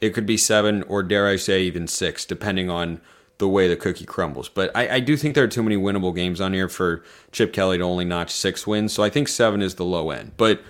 it 0.00 0.10
could 0.10 0.26
be 0.26 0.38
seven 0.38 0.82
or, 0.84 1.02
dare 1.02 1.28
I 1.28 1.36
say, 1.36 1.62
even 1.62 1.86
six, 1.86 2.24
depending 2.24 2.70
on 2.70 3.02
the 3.38 3.48
way 3.48 3.68
the 3.68 3.76
cookie 3.76 4.06
crumbles. 4.06 4.48
But 4.48 4.70
I, 4.74 4.96
I, 4.96 5.00
do 5.00 5.16
think 5.16 5.34
there 5.34 5.44
are 5.44 5.48
too 5.48 5.62
many 5.62 5.76
winnable 5.76 6.14
games 6.14 6.40
on 6.40 6.52
here 6.52 6.68
for 6.68 7.02
Chip 7.32 7.52
Kelly 7.52 7.78
to 7.78 7.84
only 7.84 8.04
notch 8.04 8.30
six 8.30 8.66
wins. 8.66 8.92
So 8.92 9.02
I 9.02 9.10
think 9.10 9.28
seven 9.28 9.62
is 9.62 9.74
the 9.74 9.84
low 9.84 10.10
end. 10.10 10.32
But 10.36 10.62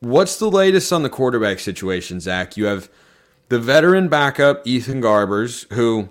what's 0.00 0.36
the 0.36 0.50
latest 0.50 0.92
on 0.92 1.02
the 1.02 1.08
quarterback 1.08 1.60
situation, 1.60 2.20
Zach? 2.20 2.56
You 2.56 2.66
have 2.66 2.90
the 3.48 3.58
veteran 3.58 4.08
backup, 4.08 4.66
Ethan 4.66 5.00
Garbers, 5.00 5.70
who 5.72 6.08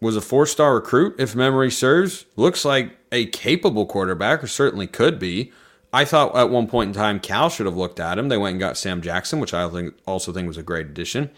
was 0.00 0.16
a 0.16 0.20
four 0.20 0.46
star 0.46 0.74
recruit, 0.74 1.14
if 1.18 1.34
memory 1.34 1.70
serves. 1.70 2.26
Looks 2.36 2.64
like 2.64 2.96
a 3.10 3.26
capable 3.26 3.86
quarterback, 3.86 4.44
or 4.44 4.46
certainly 4.46 4.86
could 4.86 5.18
be. 5.18 5.52
I 5.92 6.04
thought 6.04 6.36
at 6.36 6.50
one 6.50 6.66
point 6.66 6.88
in 6.88 6.94
time 6.94 7.20
Cal 7.20 7.48
should 7.48 7.64
have 7.64 7.76
looked 7.76 8.00
at 8.00 8.18
him. 8.18 8.28
They 8.28 8.36
went 8.36 8.52
and 8.52 8.60
got 8.60 8.76
Sam 8.76 9.00
Jackson, 9.00 9.40
which 9.40 9.54
I 9.54 9.66
think 9.68 9.94
also 10.06 10.32
think 10.32 10.46
was 10.46 10.58
a 10.58 10.62
great 10.62 10.86
addition. 10.86 11.30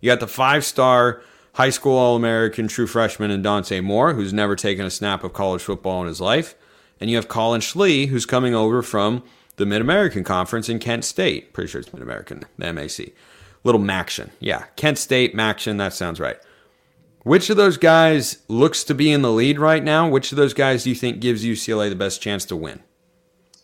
You 0.00 0.10
got 0.10 0.20
the 0.20 0.26
five 0.26 0.64
star 0.64 1.20
high 1.56 1.70
school 1.70 1.96
All 1.96 2.16
American 2.16 2.68
true 2.68 2.86
freshman 2.86 3.30
and 3.30 3.42
Dante 3.42 3.80
Moore, 3.80 4.12
who's 4.12 4.32
never 4.32 4.54
taken 4.54 4.84
a 4.84 4.90
snap 4.90 5.24
of 5.24 5.32
college 5.32 5.62
football 5.62 6.02
in 6.02 6.08
his 6.08 6.20
life. 6.20 6.54
And 7.00 7.10
you 7.10 7.16
have 7.16 7.28
Collin 7.28 7.62
Schlee, 7.62 8.08
who's 8.08 8.26
coming 8.26 8.54
over 8.54 8.82
from 8.82 9.22
the 9.56 9.66
Mid 9.66 9.80
American 9.80 10.22
Conference 10.22 10.68
in 10.68 10.78
Kent 10.78 11.04
State. 11.04 11.54
Pretty 11.54 11.68
sure 11.68 11.80
it's 11.80 11.92
Mid 11.92 12.02
American, 12.02 12.44
MAC. 12.58 13.12
Little 13.64 13.80
Maction. 13.80 14.30
Yeah, 14.38 14.64
Kent 14.76 14.98
State, 14.98 15.34
Maction, 15.34 15.78
that 15.78 15.94
sounds 15.94 16.20
right. 16.20 16.36
Which 17.22 17.50
of 17.50 17.56
those 17.56 17.78
guys 17.78 18.38
looks 18.48 18.84
to 18.84 18.94
be 18.94 19.10
in 19.10 19.22
the 19.22 19.32
lead 19.32 19.58
right 19.58 19.82
now? 19.82 20.08
Which 20.08 20.30
of 20.32 20.36
those 20.36 20.54
guys 20.54 20.84
do 20.84 20.90
you 20.90 20.94
think 20.94 21.20
gives 21.20 21.44
UCLA 21.44 21.88
the 21.88 21.96
best 21.96 22.22
chance 22.22 22.44
to 22.44 22.56
win? 22.56 22.82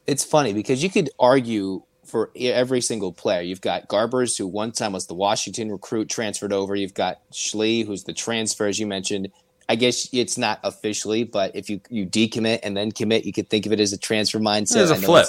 It's 0.07 0.25
funny 0.25 0.53
because 0.53 0.83
you 0.83 0.91
could 0.91 1.11
argue 1.19 1.83
for 2.13 2.31
every 2.37 2.83
single 2.83 3.11
player. 3.11 3.41
You've 3.41 3.63
got 3.63 3.89
Garbers, 3.89 4.37
who 4.37 4.47
one 4.47 4.71
time 4.71 4.93
was 4.93 5.07
the 5.07 5.15
Washington 5.15 5.73
recruit, 5.73 6.11
transferred 6.11 6.53
over. 6.53 6.77
You've 6.77 6.93
got 6.93 7.23
Schlee, 7.33 7.87
who's 7.87 8.05
the 8.05 8.13
transfer, 8.13 8.67
as 8.67 8.79
you 8.79 8.87
mentioned. 8.87 9.33
I 9.67 9.77
guess 9.77 10.11
it's 10.13 10.37
not 10.37 10.61
officially, 10.63 11.25
but 11.25 11.57
if 11.57 11.71
you 11.71 11.81
you 11.89 12.05
decommit 12.05 12.61
and 12.63 12.77
then 12.77 12.93
commit, 12.93 13.25
you 13.25 13.33
could 13.33 13.49
think 13.49 13.65
of 13.65 13.73
it 13.73 13.81
as 13.81 13.95
a 13.95 13.99
transfer 13.99 14.39
mindset. 14.39 14.83
It's 14.83 14.91
a 14.91 14.97
flip. 14.97 15.27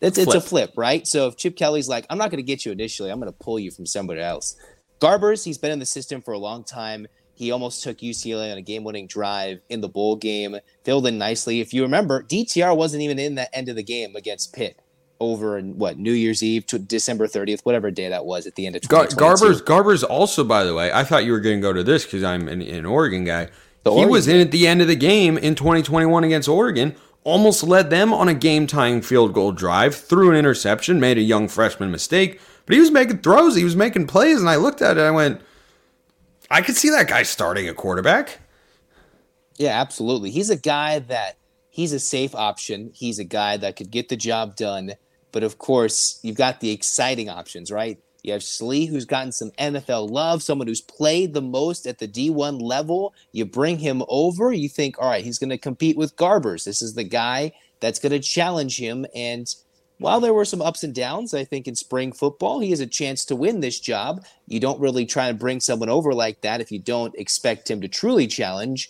It's, 0.00 0.18
it's, 0.18 0.24
flip. 0.24 0.26
it's 0.26 0.34
a 0.34 0.40
flip, 0.40 0.72
right? 0.76 1.06
So 1.06 1.28
if 1.28 1.36
Chip 1.36 1.56
Kelly's 1.56 1.88
like, 1.88 2.04
I'm 2.10 2.18
not 2.18 2.30
going 2.30 2.38
to 2.38 2.42
get 2.42 2.66
you 2.66 2.72
initially, 2.72 3.10
I'm 3.10 3.20
going 3.20 3.32
to 3.32 3.38
pull 3.38 3.60
you 3.60 3.70
from 3.70 3.86
somebody 3.86 4.20
else. 4.20 4.56
Garbers, 5.00 5.44
he's 5.44 5.56
been 5.56 5.70
in 5.70 5.78
the 5.78 5.86
system 5.86 6.20
for 6.20 6.34
a 6.34 6.38
long 6.38 6.64
time. 6.64 7.06
He 7.34 7.52
almost 7.52 7.84
took 7.84 7.98
UCLA 7.98 8.50
on 8.50 8.58
a 8.58 8.62
game-winning 8.62 9.06
drive 9.06 9.60
in 9.68 9.80
the 9.80 9.88
bowl 9.88 10.16
game, 10.16 10.56
filled 10.82 11.06
in 11.06 11.16
nicely. 11.16 11.60
If 11.60 11.72
you 11.72 11.82
remember, 11.82 12.24
DTR 12.24 12.76
wasn't 12.76 13.02
even 13.04 13.20
in 13.20 13.36
that 13.36 13.50
end 13.52 13.68
of 13.68 13.76
the 13.76 13.82
game 13.84 14.16
against 14.16 14.52
Pitt 14.52 14.80
over 15.30 15.60
what 15.60 15.98
New 15.98 16.12
Year's 16.12 16.42
Eve 16.42 16.66
to 16.66 16.78
December 16.78 17.26
30th, 17.26 17.60
whatever 17.62 17.90
day 17.90 18.08
that 18.08 18.24
was 18.24 18.46
at 18.46 18.54
the 18.54 18.66
end 18.66 18.76
of 18.76 18.82
Gar- 18.88 19.08
Garber's 19.08 19.60
Garber's 19.60 20.04
also, 20.04 20.44
by 20.44 20.64
the 20.64 20.74
way, 20.74 20.92
I 20.92 21.04
thought 21.04 21.24
you 21.24 21.32
were 21.32 21.40
going 21.40 21.58
to 21.58 21.62
go 21.62 21.72
to 21.72 21.82
this 21.82 22.04
because 22.04 22.22
I'm 22.22 22.48
an, 22.48 22.62
an, 22.62 22.86
Oregon 22.86 23.24
guy. 23.24 23.48
The 23.82 23.90
he 23.90 23.96
Oregon 23.96 24.10
was 24.10 24.28
in 24.28 24.40
at 24.40 24.50
the 24.50 24.66
end 24.66 24.80
of 24.82 24.88
the 24.88 24.96
game 24.96 25.36
in 25.38 25.54
2021 25.54 26.24
against 26.24 26.48
Oregon, 26.48 26.94
almost 27.22 27.62
led 27.62 27.90
them 27.90 28.12
on 28.12 28.28
a 28.28 28.34
game 28.34 28.66
tying 28.66 29.02
field 29.02 29.32
goal 29.32 29.52
drive, 29.52 29.94
threw 29.94 30.30
an 30.30 30.36
interception, 30.36 31.00
made 31.00 31.18
a 31.18 31.22
young 31.22 31.48
freshman 31.48 31.90
mistake, 31.90 32.40
but 32.66 32.74
he 32.74 32.80
was 32.80 32.90
making 32.90 33.18
throws, 33.18 33.56
he 33.56 33.64
was 33.64 33.76
making 33.76 34.06
plays, 34.06 34.40
and 34.40 34.48
I 34.48 34.56
looked 34.56 34.82
at 34.82 34.96
it, 34.96 35.00
I 35.00 35.10
went, 35.10 35.40
I 36.50 36.62
could 36.62 36.76
see 36.76 36.90
that 36.90 37.08
guy 37.08 37.22
starting 37.22 37.68
a 37.68 37.74
quarterback. 37.74 38.40
Yeah, 39.56 39.80
absolutely. 39.80 40.30
He's 40.30 40.50
a 40.50 40.56
guy 40.56 40.98
that 40.98 41.36
he's 41.70 41.92
a 41.92 42.00
safe 42.00 42.34
option. 42.34 42.90
He's 42.94 43.18
a 43.18 43.24
guy 43.24 43.56
that 43.56 43.76
could 43.76 43.90
get 43.90 44.08
the 44.08 44.16
job 44.16 44.56
done 44.56 44.94
but 45.34 45.42
of 45.42 45.58
course, 45.58 46.20
you've 46.22 46.36
got 46.36 46.60
the 46.60 46.70
exciting 46.70 47.28
options, 47.28 47.72
right? 47.72 47.98
You 48.22 48.32
have 48.34 48.42
Schlee, 48.42 48.88
who's 48.88 49.04
gotten 49.04 49.32
some 49.32 49.50
NFL 49.58 50.08
love, 50.08 50.44
someone 50.44 50.68
who's 50.68 50.80
played 50.80 51.34
the 51.34 51.42
most 51.42 51.88
at 51.88 51.98
the 51.98 52.06
D1 52.06 52.62
level. 52.62 53.12
You 53.32 53.44
bring 53.44 53.78
him 53.80 54.04
over, 54.08 54.52
you 54.52 54.68
think, 54.68 54.96
all 54.96 55.10
right, 55.10 55.24
he's 55.24 55.40
going 55.40 55.50
to 55.50 55.58
compete 55.58 55.96
with 55.96 56.14
Garbers. 56.14 56.62
This 56.62 56.80
is 56.80 56.94
the 56.94 57.02
guy 57.02 57.50
that's 57.80 57.98
going 57.98 58.12
to 58.12 58.20
challenge 58.20 58.78
him. 58.78 59.06
And 59.12 59.52
while 59.98 60.20
there 60.20 60.32
were 60.32 60.44
some 60.44 60.62
ups 60.62 60.84
and 60.84 60.94
downs, 60.94 61.34
I 61.34 61.44
think 61.44 61.66
in 61.66 61.74
spring 61.74 62.12
football, 62.12 62.60
he 62.60 62.70
has 62.70 62.80
a 62.80 62.86
chance 62.86 63.24
to 63.24 63.34
win 63.34 63.58
this 63.58 63.80
job. 63.80 64.24
You 64.46 64.60
don't 64.60 64.80
really 64.80 65.04
try 65.04 65.26
to 65.26 65.34
bring 65.34 65.58
someone 65.58 65.88
over 65.88 66.14
like 66.14 66.42
that 66.42 66.60
if 66.60 66.70
you 66.70 66.78
don't 66.78 67.14
expect 67.16 67.68
him 67.68 67.80
to 67.80 67.88
truly 67.88 68.28
challenge 68.28 68.88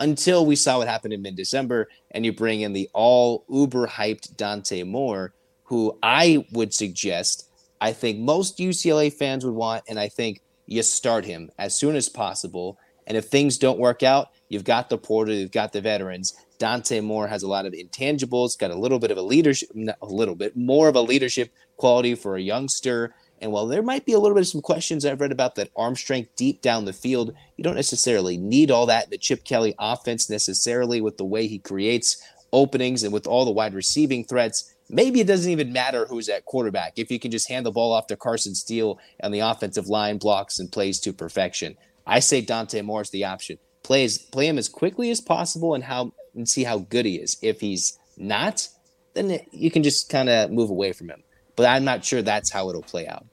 until 0.00 0.44
we 0.44 0.56
saw 0.56 0.78
what 0.78 0.88
happened 0.88 1.14
in 1.14 1.22
mid 1.22 1.36
December 1.36 1.88
and 2.10 2.26
you 2.26 2.32
bring 2.32 2.62
in 2.62 2.72
the 2.72 2.90
all 2.92 3.44
uber 3.48 3.86
hyped 3.86 4.36
Dante 4.36 4.82
Moore, 4.82 5.32
who 5.74 5.98
I 6.04 6.46
would 6.52 6.72
suggest, 6.72 7.50
I 7.80 7.92
think 7.92 8.20
most 8.20 8.58
UCLA 8.58 9.12
fans 9.12 9.44
would 9.44 9.56
want, 9.56 9.82
and 9.88 9.98
I 9.98 10.08
think 10.08 10.40
you 10.66 10.84
start 10.84 11.24
him 11.24 11.50
as 11.58 11.76
soon 11.76 11.96
as 11.96 12.08
possible. 12.08 12.78
And 13.08 13.16
if 13.16 13.24
things 13.24 13.58
don't 13.58 13.80
work 13.80 14.04
out, 14.04 14.28
you've 14.48 14.62
got 14.62 14.88
the 14.88 14.98
porter, 14.98 15.32
you've 15.32 15.50
got 15.50 15.72
the 15.72 15.80
veterans. 15.80 16.32
Dante 16.58 17.00
Moore 17.00 17.26
has 17.26 17.42
a 17.42 17.48
lot 17.48 17.66
of 17.66 17.72
intangibles, 17.72 18.56
got 18.56 18.70
a 18.70 18.78
little 18.78 19.00
bit 19.00 19.10
of 19.10 19.18
a 19.18 19.22
leadership, 19.22 19.68
a 20.00 20.06
little 20.06 20.36
bit 20.36 20.56
more 20.56 20.86
of 20.86 20.94
a 20.94 21.00
leadership 21.00 21.52
quality 21.76 22.14
for 22.14 22.36
a 22.36 22.40
youngster. 22.40 23.12
And 23.40 23.50
while 23.50 23.66
there 23.66 23.82
might 23.82 24.06
be 24.06 24.12
a 24.12 24.20
little 24.20 24.36
bit 24.36 24.42
of 24.42 24.46
some 24.46 24.62
questions 24.62 25.04
I've 25.04 25.20
read 25.20 25.32
about 25.32 25.56
that 25.56 25.70
arm 25.74 25.96
strength 25.96 26.36
deep 26.36 26.62
down 26.62 26.84
the 26.84 26.92
field, 26.92 27.34
you 27.56 27.64
don't 27.64 27.74
necessarily 27.74 28.36
need 28.36 28.70
all 28.70 28.86
that 28.86 29.06
in 29.06 29.10
the 29.10 29.18
Chip 29.18 29.42
Kelly 29.42 29.74
offense 29.80 30.30
necessarily 30.30 31.00
with 31.00 31.16
the 31.16 31.24
way 31.24 31.48
he 31.48 31.58
creates 31.58 32.22
openings 32.52 33.02
and 33.02 33.12
with 33.12 33.26
all 33.26 33.44
the 33.44 33.50
wide 33.50 33.74
receiving 33.74 34.24
threats. 34.24 34.73
Maybe 34.88 35.20
it 35.20 35.26
doesn't 35.26 35.50
even 35.50 35.72
matter 35.72 36.06
who's 36.06 36.28
at 36.28 36.44
quarterback 36.44 36.94
if 36.96 37.10
you 37.10 37.18
can 37.18 37.30
just 37.30 37.48
hand 37.48 37.64
the 37.64 37.70
ball 37.70 37.92
off 37.92 38.06
to 38.08 38.16
Carson 38.16 38.54
Steele 38.54 38.98
and 39.20 39.32
the 39.32 39.40
offensive 39.40 39.88
line 39.88 40.18
blocks 40.18 40.58
and 40.58 40.70
plays 40.70 41.00
to 41.00 41.12
perfection. 41.12 41.76
I 42.06 42.20
say 42.20 42.40
Dante 42.40 42.82
Moore 42.82 43.02
is 43.02 43.10
the 43.10 43.24
option. 43.24 43.58
Plays 43.82 44.18
play 44.18 44.46
him 44.46 44.58
as 44.58 44.68
quickly 44.68 45.10
as 45.10 45.20
possible 45.20 45.74
and 45.74 45.84
how 45.84 46.12
and 46.34 46.48
see 46.48 46.64
how 46.64 46.78
good 46.78 47.06
he 47.06 47.16
is. 47.16 47.36
If 47.42 47.60
he's 47.60 47.98
not, 48.16 48.68
then 49.14 49.40
you 49.52 49.70
can 49.70 49.82
just 49.82 50.08
kind 50.08 50.28
of 50.28 50.50
move 50.50 50.70
away 50.70 50.92
from 50.92 51.08
him. 51.08 51.22
But 51.56 51.66
I'm 51.66 51.84
not 51.84 52.04
sure 52.04 52.20
that's 52.20 52.50
how 52.50 52.68
it'll 52.68 52.82
play 52.82 53.06
out. 53.06 53.24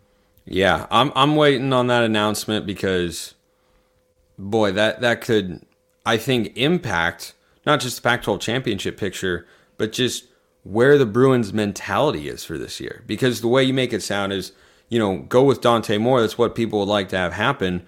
Yeah, 0.46 0.88
I'm 0.90 1.12
I'm 1.16 1.36
waiting 1.36 1.74
on 1.74 1.88
that 1.88 2.04
announcement 2.04 2.66
because 2.66 3.36
boy, 4.38 4.72
that 4.74 5.02
that 5.02 5.22
could 5.22 5.66
I 6.06 6.18
think 6.18 6.54
impact 6.56 7.34
not 7.66 7.80
just 7.80 7.98
the 7.98 8.02
Pac-12 8.02 8.40
championship 8.40 8.98
picture, 8.98 9.46
but 9.78 9.92
just 9.92 10.26
where 10.63 10.97
the 10.97 11.06
Bruins 11.06 11.54
mentality 11.54 12.28
is 12.28 12.43
for 12.43 12.58
this 12.58 12.80
year. 12.80 13.04
Because 13.08 13.41
the 13.41 13.47
way 13.47 13.63
you 13.63 13.74
make 13.74 13.93
it 13.93 14.04
sound 14.04 14.34
is, 14.34 14.52
you 14.89 15.00
know, 15.00 15.17
go 15.17 15.43
with 15.43 15.62
Dante 15.62 15.97
Moore. 15.97 16.21
That's 16.21 16.38
what 16.38 16.56
people 16.56 16.80
would 16.80 16.88
like 16.88 17.10
to 17.10 17.17
have 17.17 17.34
happen 17.34 17.86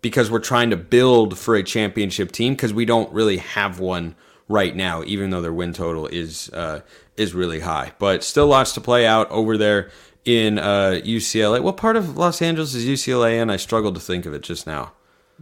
because 0.00 0.30
we're 0.30 0.38
trying 0.38 0.70
to 0.70 0.76
build 0.76 1.38
for 1.38 1.54
a 1.54 1.62
championship 1.62 2.32
team 2.32 2.54
because 2.54 2.72
we 2.72 2.84
don't 2.84 3.12
really 3.12 3.38
have 3.38 3.80
one 3.80 4.14
right 4.48 4.74
now, 4.76 5.02
even 5.04 5.30
though 5.30 5.40
their 5.40 5.52
win 5.52 5.72
total 5.72 6.06
is 6.06 6.50
uh, 6.50 6.80
is 7.16 7.34
really 7.34 7.60
high. 7.60 7.92
But 7.98 8.24
still 8.24 8.46
lots 8.46 8.72
to 8.72 8.80
play 8.80 9.06
out 9.06 9.30
over 9.30 9.56
there 9.56 9.90
in 10.24 10.58
uh, 10.58 11.00
UCLA. 11.04 11.62
What 11.62 11.76
part 11.76 11.96
of 11.96 12.16
Los 12.16 12.42
Angeles 12.42 12.74
is 12.74 12.86
UCLA 12.86 13.40
in? 13.40 13.50
I 13.50 13.56
struggled 13.56 13.94
to 13.94 14.00
think 14.00 14.26
of 14.26 14.34
it 14.34 14.42
just 14.42 14.66
now. 14.66 14.92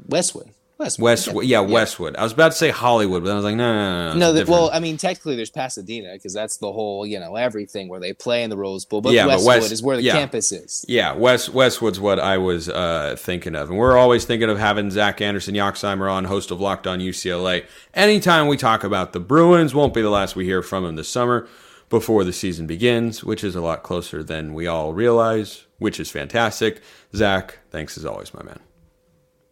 Westwood. 0.09 0.51
Westwood. 0.83 1.05
Westwood. 1.05 1.45
Yeah, 1.47 1.61
yeah, 1.61 1.67
Westwood. 1.67 2.17
I 2.17 2.23
was 2.23 2.33
about 2.33 2.53
to 2.53 2.59
say 2.59 2.71
Hollywood, 2.71 3.23
but 3.23 3.31
I 3.31 3.35
was 3.35 3.45
like, 3.45 3.55
no, 3.55 3.73
no, 3.73 4.13
no. 4.13 4.33
No, 4.33 4.45
no 4.45 4.51
well, 4.51 4.71
I 4.73 4.81
mean, 4.81 4.97
technically, 4.97 5.37
there's 5.37 5.51
Pasadena 5.51 6.13
because 6.15 6.35
that's 6.35 6.57
the 6.57 6.73
whole, 6.73 7.07
you 7.07 7.21
know, 7.21 7.37
everything 7.37 7.89
where 7.89 8.01
they 8.01 8.13
play 8.13 8.43
in 8.43 8.51
the 8.51 8.57
Rose 8.57 8.85
Bowl. 8.85 9.01
But 9.01 9.13
yeah, 9.13 9.27
Westwood 9.27 9.47
but 9.47 9.61
West, 9.61 9.73
is 9.73 9.83
where 9.83 9.97
the 9.97 10.03
yeah. 10.03 10.13
campus 10.13 10.51
is. 10.51 10.85
Yeah, 10.89 11.13
West 11.13 11.51
Westwood's 11.51 12.01
what 12.01 12.19
I 12.19 12.39
was 12.39 12.69
uh, 12.69 13.17
thinking 13.19 13.55
of, 13.55 13.71
and 13.71 13.79
we're 13.79 13.97
always 13.97 14.25
thinking 14.25 14.51
of 14.51 14.59
having 14.59 14.91
Zach 14.91 15.21
Anderson 15.21 15.55
Yoxsimer 15.55 16.13
on, 16.13 16.25
host 16.25 16.51
of 16.51 16.61
Locked 16.61 16.87
On 16.87 16.99
UCLA. 16.99 17.65
Anytime 17.95 18.49
we 18.49 18.57
talk 18.57 18.83
about 18.83 19.13
the 19.13 19.21
Bruins, 19.21 19.75
won't 19.75 19.95
be 19.95 20.03
the 20.03 20.11
last 20.11 20.35
we 20.35 20.45
hear 20.45 20.63
from 20.63 20.85
him 20.85 20.97
this 20.97 21.09
summer 21.09 21.49
before 21.89 22.25
the 22.25 22.33
season 22.33 22.67
begins, 22.67 23.23
which 23.23 23.45
is 23.45 23.55
a 23.55 23.61
lot 23.61 23.83
closer 23.83 24.23
than 24.23 24.55
we 24.55 24.67
all 24.67 24.95
realize, 24.95 25.67
which 25.79 26.01
is 26.01 26.11
fantastic. 26.11 26.81
Zach, 27.15 27.59
thanks 27.71 27.99
as 27.99 28.07
always, 28.07 28.33
my 28.33 28.43
man. 28.43 28.61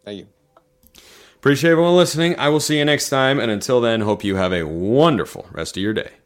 Thank 0.04 0.20
you. 0.20 0.26
Appreciate 1.40 1.70
everyone 1.70 1.96
listening. 1.96 2.38
I 2.38 2.50
will 2.50 2.60
see 2.60 2.76
you 2.76 2.84
next 2.84 3.08
time. 3.08 3.40
And 3.40 3.50
until 3.50 3.80
then, 3.80 4.02
hope 4.02 4.22
you 4.22 4.36
have 4.36 4.52
a 4.52 4.64
wonderful 4.64 5.46
rest 5.52 5.74
of 5.74 5.82
your 5.82 5.94
day. 5.94 6.19